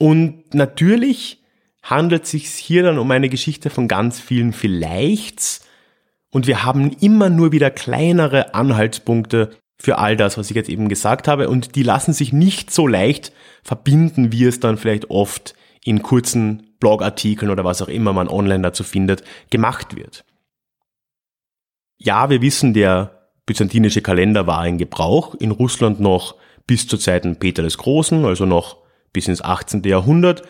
Und 0.03 0.53
natürlich 0.53 1.41
handelt 1.81 2.25
es 2.25 2.31
sich 2.31 2.49
hier 2.49 2.83
dann 2.83 2.97
um 2.97 3.09
eine 3.09 3.29
Geschichte 3.29 3.69
von 3.69 3.87
ganz 3.87 4.19
vielen 4.19 4.51
Vielleichts. 4.51 5.65
Und 6.29 6.45
wir 6.45 6.65
haben 6.65 6.91
immer 6.99 7.29
nur 7.29 7.53
wieder 7.53 7.71
kleinere 7.71 8.53
Anhaltspunkte 8.53 9.51
für 9.77 9.99
all 9.99 10.17
das, 10.17 10.37
was 10.37 10.49
ich 10.49 10.57
jetzt 10.57 10.67
eben 10.67 10.89
gesagt 10.89 11.29
habe. 11.29 11.47
Und 11.47 11.75
die 11.75 11.83
lassen 11.83 12.11
sich 12.11 12.33
nicht 12.33 12.69
so 12.69 12.85
leicht 12.85 13.31
verbinden, 13.63 14.33
wie 14.33 14.43
es 14.43 14.59
dann 14.59 14.75
vielleicht 14.75 15.09
oft 15.09 15.55
in 15.85 16.01
kurzen 16.01 16.75
Blogartikeln 16.81 17.49
oder 17.49 17.63
was 17.63 17.81
auch 17.81 17.87
immer 17.87 18.11
man 18.11 18.27
online 18.27 18.61
dazu 18.61 18.83
findet, 18.83 19.23
gemacht 19.51 19.95
wird. 19.95 20.25
Ja, 21.97 22.29
wir 22.29 22.41
wissen, 22.41 22.73
der 22.73 23.29
byzantinische 23.45 24.01
Kalender 24.01 24.47
war 24.47 24.67
in 24.67 24.77
Gebrauch, 24.77 25.33
in 25.35 25.51
Russland 25.51 26.01
noch 26.01 26.35
bis 26.67 26.89
zu 26.89 26.97
Zeiten 26.97 27.37
Peter 27.37 27.63
des 27.63 27.77
Großen, 27.77 28.25
also 28.25 28.45
noch 28.45 28.83
bis 29.13 29.28
ins 29.28 29.41
18. 29.41 29.84
Jahrhundert. 29.84 30.43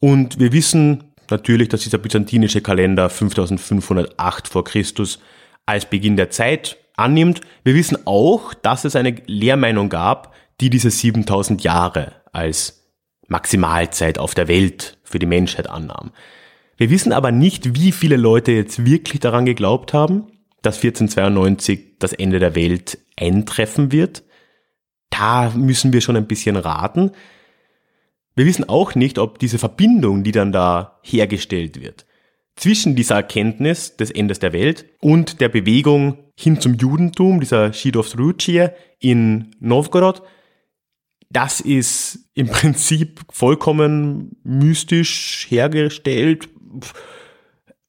Und 0.00 0.38
wir 0.38 0.52
wissen 0.52 1.14
natürlich, 1.30 1.68
dass 1.68 1.82
dieser 1.82 1.98
byzantinische 1.98 2.60
Kalender 2.60 3.08
5508 3.08 4.48
vor 4.48 4.64
Christus 4.64 5.20
als 5.66 5.86
Beginn 5.86 6.16
der 6.16 6.30
Zeit 6.30 6.78
annimmt. 6.96 7.40
Wir 7.64 7.74
wissen 7.74 7.98
auch, 8.06 8.54
dass 8.54 8.84
es 8.84 8.96
eine 8.96 9.16
Lehrmeinung 9.26 9.88
gab, 9.88 10.34
die 10.60 10.70
diese 10.70 10.90
7000 10.90 11.62
Jahre 11.62 12.12
als 12.32 12.86
Maximalzeit 13.28 14.18
auf 14.18 14.34
der 14.34 14.48
Welt 14.48 14.98
für 15.02 15.18
die 15.18 15.26
Menschheit 15.26 15.68
annahm. 15.68 16.12
Wir 16.76 16.90
wissen 16.90 17.12
aber 17.12 17.32
nicht, 17.32 17.74
wie 17.74 17.92
viele 17.92 18.16
Leute 18.16 18.52
jetzt 18.52 18.84
wirklich 18.84 19.20
daran 19.20 19.46
geglaubt 19.46 19.92
haben, 19.92 20.26
dass 20.62 20.76
1492 20.76 21.98
das 21.98 22.12
Ende 22.12 22.38
der 22.38 22.54
Welt 22.54 22.98
eintreffen 23.18 23.92
wird. 23.92 24.22
Da 25.10 25.50
müssen 25.50 25.92
wir 25.92 26.00
schon 26.00 26.16
ein 26.16 26.26
bisschen 26.26 26.56
raten. 26.56 27.12
Wir 28.36 28.44
wissen 28.44 28.68
auch 28.68 28.94
nicht, 28.94 29.18
ob 29.18 29.38
diese 29.38 29.58
Verbindung, 29.58 30.22
die 30.22 30.32
dann 30.32 30.52
da 30.52 31.00
hergestellt 31.02 31.80
wird, 31.80 32.06
zwischen 32.54 32.94
dieser 32.94 33.16
Erkenntnis 33.16 33.96
des 33.96 34.10
Endes 34.10 34.38
der 34.38 34.52
Welt 34.52 34.84
und 35.00 35.40
der 35.40 35.48
Bewegung 35.48 36.18
hin 36.38 36.60
zum 36.60 36.74
Judentum, 36.74 37.40
dieser 37.40 37.72
Shidovsruchie 37.72 38.68
in 39.00 39.56
Novgorod, 39.58 40.22
das 41.30 41.60
ist 41.60 42.30
im 42.34 42.48
Prinzip 42.48 43.20
vollkommen 43.30 44.36
mystisch 44.44 45.46
hergestellt. 45.48 46.48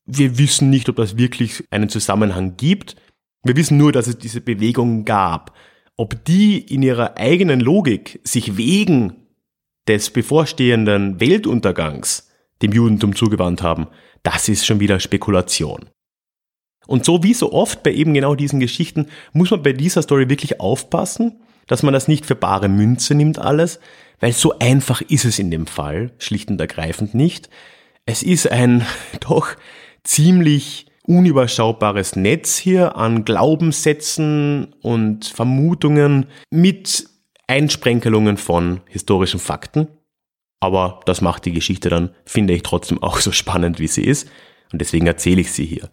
Wir 0.06 0.38
wissen 0.38 0.70
nicht, 0.70 0.88
ob 0.88 0.96
das 0.96 1.18
wirklich 1.18 1.66
einen 1.70 1.90
Zusammenhang 1.90 2.56
gibt. 2.56 2.96
Wir 3.44 3.56
wissen 3.58 3.78
nur, 3.78 3.92
dass 3.92 4.08
es 4.08 4.18
diese 4.18 4.42
Bewegung 4.42 5.04
gab. 5.04 5.54
Ob 5.98 6.24
die 6.26 6.58
in 6.58 6.84
ihrer 6.84 7.18
eigenen 7.18 7.60
Logik 7.60 8.20
sich 8.24 8.58
wegen 8.58 9.27
des 9.88 10.10
bevorstehenden 10.10 11.20
Weltuntergangs 11.20 12.30
dem 12.62 12.72
Judentum 12.72 13.16
zugewandt 13.16 13.62
haben, 13.62 13.88
das 14.24 14.50
ist 14.50 14.66
schon 14.66 14.80
wieder 14.80 15.00
Spekulation. 15.00 15.86
Und 16.88 17.06
so 17.06 17.24
wie 17.24 17.34
so 17.34 17.52
oft 17.52 17.84
bei 17.84 17.92
eben 17.92 18.14
genau 18.14 18.36
diesen 18.36 18.60
Geschichten 18.60 19.08
muss 19.34 19.52
man 19.52 19.62
bei 19.62 19.74
dieser 19.74 20.02
Story 20.02 20.30
wirklich 20.30 20.60
aufpassen, 20.60 21.42
dass 21.68 21.84
man 21.84 21.94
das 21.94 22.08
nicht 22.08 22.26
für 22.26 22.36
bare 22.36 22.70
Münze 22.70 23.14
nimmt 23.14 23.40
alles, 23.40 23.80
weil 24.20 24.32
so 24.32 24.58
einfach 24.60 25.02
ist 25.02 25.26
es 25.26 25.38
in 25.38 25.52
dem 25.52 25.68
Fall, 25.68 26.12
schlicht 26.18 26.50
und 26.50 26.60
ergreifend 26.60 27.14
nicht. 27.14 27.50
Es 28.06 28.24
ist 28.24 28.50
ein 28.50 28.86
doch 29.20 29.50
ziemlich 30.04 30.88
unüberschaubares 31.06 32.16
Netz 32.16 32.58
hier 32.58 32.98
an 32.98 33.26
Glaubenssätzen 33.26 34.74
und 34.82 35.26
Vermutungen 35.26 36.26
mit 36.50 37.08
Einsprenkelungen 37.48 38.38
von 38.38 38.82
historischen 38.88 39.40
Fakten. 39.40 39.88
Aber 40.60 41.00
das 41.06 41.22
macht 41.22 41.46
die 41.46 41.54
Geschichte 41.54 41.90
dann, 41.90 42.12
finde 42.26 42.54
ich, 42.54 42.64
trotzdem 42.64 43.02
auch 43.02 43.20
so 43.20 43.32
spannend, 43.32 43.80
wie 43.80 43.88
sie 43.88 44.04
ist. 44.04 44.30
Und 44.72 44.80
deswegen 44.80 45.08
erzähle 45.08 45.42
ich 45.42 45.52
sie 45.52 45.66
hier. 45.66 45.90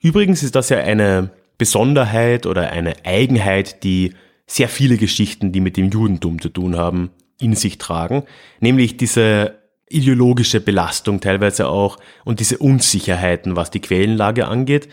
Übrigens 0.00 0.42
ist 0.42 0.54
das 0.54 0.68
ja 0.68 0.78
eine 0.78 1.30
Besonderheit 1.58 2.46
oder 2.46 2.70
eine 2.70 3.04
Eigenheit, 3.04 3.84
die 3.84 4.14
sehr 4.46 4.68
viele 4.68 4.98
Geschichten, 4.98 5.52
die 5.52 5.60
mit 5.60 5.76
dem 5.76 5.90
Judentum 5.90 6.40
zu 6.40 6.48
tun 6.48 6.76
haben, 6.76 7.10
in 7.40 7.54
sich 7.54 7.78
tragen, 7.78 8.24
nämlich 8.60 8.96
diese 8.96 9.58
ideologische 9.88 10.60
Belastung 10.60 11.20
teilweise 11.20 11.68
auch 11.68 11.98
und 12.24 12.40
diese 12.40 12.58
Unsicherheiten, 12.58 13.56
was 13.56 13.70
die 13.70 13.80
Quellenlage 13.80 14.46
angeht, 14.46 14.88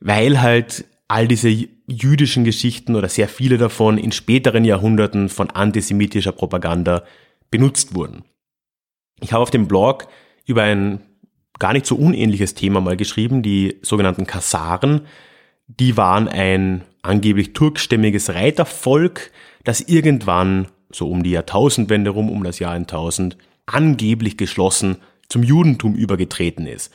weil 0.00 0.40
halt 0.40 0.84
all 1.08 1.28
diese 1.28 1.68
jüdischen 1.92 2.44
Geschichten 2.44 2.96
oder 2.96 3.08
sehr 3.08 3.28
viele 3.28 3.58
davon 3.58 3.98
in 3.98 4.12
späteren 4.12 4.64
Jahrhunderten 4.64 5.28
von 5.28 5.50
antisemitischer 5.50 6.32
Propaganda 6.32 7.04
benutzt 7.50 7.94
wurden. 7.94 8.24
Ich 9.20 9.32
habe 9.32 9.42
auf 9.42 9.50
dem 9.50 9.68
Blog 9.68 10.08
über 10.46 10.62
ein 10.62 11.00
gar 11.58 11.72
nicht 11.72 11.86
so 11.86 11.94
unähnliches 11.94 12.54
Thema 12.54 12.80
mal 12.80 12.96
geschrieben, 12.96 13.42
die 13.42 13.78
sogenannten 13.82 14.26
Kasaren. 14.26 15.02
Die 15.68 15.96
waren 15.96 16.26
ein 16.28 16.82
angeblich 17.02 17.52
turkstämmiges 17.52 18.34
Reitervolk, 18.34 19.30
das 19.64 19.80
irgendwann, 19.80 20.68
so 20.90 21.08
um 21.08 21.22
die 21.22 21.30
Jahrtausendwende 21.30 22.10
rum, 22.10 22.30
um 22.30 22.42
das 22.42 22.58
Jahr 22.58 22.72
1000, 22.72 23.36
angeblich 23.66 24.36
geschlossen 24.36 24.96
zum 25.28 25.42
Judentum 25.42 25.94
übergetreten 25.94 26.66
ist. 26.66 26.92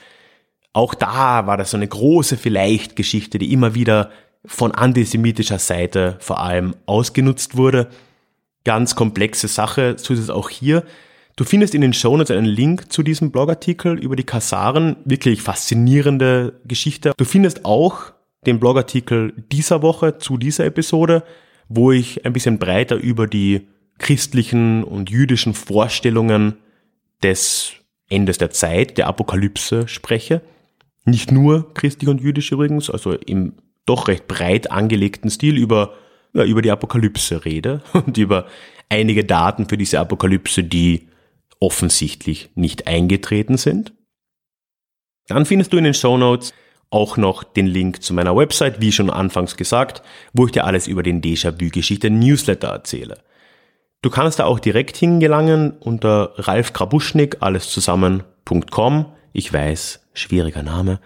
Auch 0.73 0.93
da 0.93 1.47
war 1.47 1.57
das 1.57 1.71
so 1.71 1.77
eine 1.77 1.87
große 1.87 2.37
Vielleicht-Geschichte, 2.37 3.39
die 3.39 3.51
immer 3.51 3.73
wieder 3.73 4.11
von 4.47 4.71
antisemitischer 4.71 5.59
Seite 5.59 6.17
vor 6.19 6.41
allem 6.41 6.75
ausgenutzt 6.85 7.57
wurde. 7.57 7.89
Ganz 8.63 8.95
komplexe 8.95 9.47
Sache, 9.47 9.95
so 9.97 10.13
ist 10.13 10.19
es 10.19 10.29
auch 10.29 10.49
hier. 10.49 10.83
Du 11.35 11.43
findest 11.43 11.75
in 11.75 11.81
den 11.81 11.93
Shownotes 11.93 12.35
einen 12.35 12.47
Link 12.47 12.91
zu 12.91 13.03
diesem 13.03 13.31
Blogartikel 13.31 13.99
über 13.99 14.15
die 14.15 14.23
Kasaren. 14.23 14.95
Wirklich 15.05 15.43
faszinierende 15.43 16.59
Geschichte. 16.65 17.13
Du 17.15 17.25
findest 17.25 17.63
auch 17.63 18.13
den 18.47 18.59
Blogartikel 18.59 19.33
dieser 19.51 19.83
Woche 19.83 20.17
zu 20.17 20.37
dieser 20.37 20.65
Episode, 20.65 21.23
wo 21.69 21.91
ich 21.91 22.25
ein 22.25 22.33
bisschen 22.33 22.57
breiter 22.57 22.95
über 22.95 23.27
die 23.27 23.67
christlichen 23.99 24.83
und 24.83 25.11
jüdischen 25.11 25.53
Vorstellungen 25.53 26.57
des 27.21 27.73
Endes 28.09 28.37
der 28.37 28.51
Zeit, 28.51 28.97
der 28.97 29.07
Apokalypse 29.07 29.87
spreche. 29.87 30.41
Nicht 31.05 31.31
nur 31.31 31.73
christlich 31.73 32.09
und 32.09 32.21
jüdisch 32.21 32.51
übrigens, 32.51 32.89
also 32.89 33.13
im 33.13 33.53
doch 33.87 34.07
recht 34.07 34.27
breit 34.27 34.69
angelegten 34.69 35.31
Stil 35.31 35.57
über, 35.57 35.95
ja, 36.33 36.43
über 36.43 36.61
die 36.61 36.71
Apokalypse 36.71 37.43
rede 37.43 37.81
und 37.93 38.17
über 38.17 38.45
einige 38.89 39.25
Daten 39.25 39.67
für 39.67 39.77
diese 39.77 39.99
Apokalypse, 39.99 40.63
die 40.63 41.07
offensichtlich 41.59 42.51
nicht 42.53 42.87
eingetreten 42.87 43.57
sind. 43.57 43.93
Dann 45.27 45.45
findest 45.45 45.73
du 45.73 45.77
in 45.77 45.83
den 45.83 45.93
Show 45.93 46.17
Notes 46.17 46.53
auch 46.89 47.17
noch 47.17 47.43
den 47.43 47.67
Link 47.67 48.01
zu 48.01 48.13
meiner 48.13 48.35
Website, 48.35 48.79
wie 48.79 48.91
schon 48.91 49.09
anfangs 49.09 49.57
gesagt, 49.57 50.01
wo 50.31 50.45
ich 50.45 50.51
dir 50.53 50.65
alles 50.65 50.87
über 50.87 51.03
den 51.03 51.21
Déjà-vu-Geschichte 51.21 52.09
Newsletter 52.09 52.69
erzähle. 52.69 53.19
Du 54.01 54.09
kannst 54.09 54.39
da 54.39 54.45
auch 54.45 54.59
direkt 54.59 54.95
hingelangen 54.95 55.71
unter 55.71 56.33
ralfgrabuschnik, 56.37 57.37
alles 57.41 57.69
zusammen.com. 57.71 59.07
Ich 59.33 59.51
weiß, 59.51 60.07
schwieriger 60.13 60.63
Name. 60.63 61.01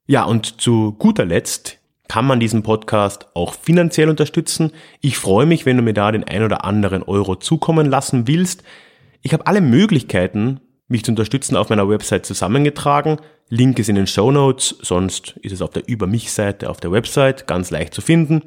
Ja, 0.06 0.24
und 0.24 0.60
zu 0.60 0.92
guter 0.92 1.24
Letzt 1.24 1.78
kann 2.08 2.26
man 2.26 2.40
diesen 2.40 2.62
Podcast 2.62 3.28
auch 3.34 3.54
finanziell 3.54 4.10
unterstützen. 4.10 4.72
Ich 5.00 5.16
freue 5.16 5.46
mich, 5.46 5.64
wenn 5.64 5.76
du 5.76 5.82
mir 5.82 5.94
da 5.94 6.12
den 6.12 6.24
ein 6.24 6.42
oder 6.42 6.64
anderen 6.64 7.02
Euro 7.02 7.36
zukommen 7.36 7.86
lassen 7.86 8.26
willst. 8.26 8.62
Ich 9.22 9.32
habe 9.32 9.46
alle 9.46 9.60
Möglichkeiten, 9.60 10.60
mich 10.92 11.04
zu 11.04 11.10
unterstützen, 11.10 11.56
auf 11.56 11.68
meiner 11.68 11.88
Website 11.88 12.24
zusammengetragen. 12.24 13.18
Link 13.48 13.78
ist 13.78 13.88
in 13.88 13.96
den 13.96 14.06
Show 14.06 14.30
Notes, 14.30 14.76
sonst 14.80 15.36
ist 15.42 15.52
es 15.52 15.62
auf 15.62 15.70
der 15.70 15.88
Über 15.88 16.06
mich 16.06 16.32
Seite 16.32 16.70
auf 16.70 16.78
der 16.80 16.92
Website 16.92 17.46
ganz 17.46 17.70
leicht 17.70 17.92
zu 17.92 18.00
finden. 18.00 18.42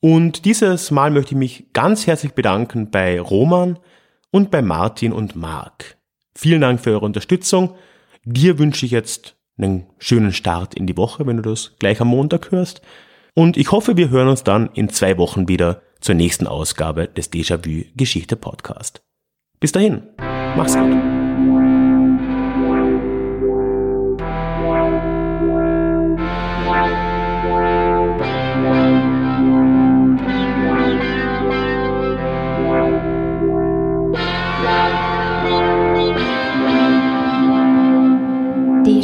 Und 0.00 0.44
dieses 0.44 0.90
Mal 0.90 1.10
möchte 1.10 1.32
ich 1.32 1.38
mich 1.38 1.72
ganz 1.72 2.06
herzlich 2.06 2.32
bedanken 2.32 2.90
bei 2.90 3.18
Roman 3.18 3.78
und 4.30 4.50
bei 4.50 4.60
Martin 4.60 5.12
und 5.12 5.34
Marc. 5.34 5.96
Vielen 6.36 6.60
Dank 6.60 6.80
für 6.80 6.90
eure 6.90 7.06
Unterstützung. 7.06 7.74
Dir 8.24 8.58
wünsche 8.58 8.84
ich 8.84 8.92
jetzt 8.92 9.36
einen 9.56 9.86
schönen 9.98 10.32
Start 10.32 10.74
in 10.74 10.86
die 10.86 10.96
Woche, 10.96 11.26
wenn 11.26 11.38
du 11.38 11.42
das 11.42 11.72
gleich 11.78 12.00
am 12.00 12.08
Montag 12.08 12.50
hörst. 12.50 12.82
Und 13.34 13.56
ich 13.56 13.72
hoffe, 13.72 13.96
wir 13.96 14.10
hören 14.10 14.28
uns 14.28 14.44
dann 14.44 14.70
in 14.74 14.88
zwei 14.88 15.18
Wochen 15.18 15.48
wieder 15.48 15.82
zur 16.00 16.14
nächsten 16.14 16.46
Ausgabe 16.46 17.08
des 17.08 17.32
Déjà-vu 17.32 17.84
Geschichte 17.96 18.36
Podcast. 18.36 19.02
Bis 19.58 19.72
dahin, 19.72 20.02
mach's 20.56 20.76
gut. 20.76 21.23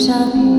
Sao? 0.01 0.50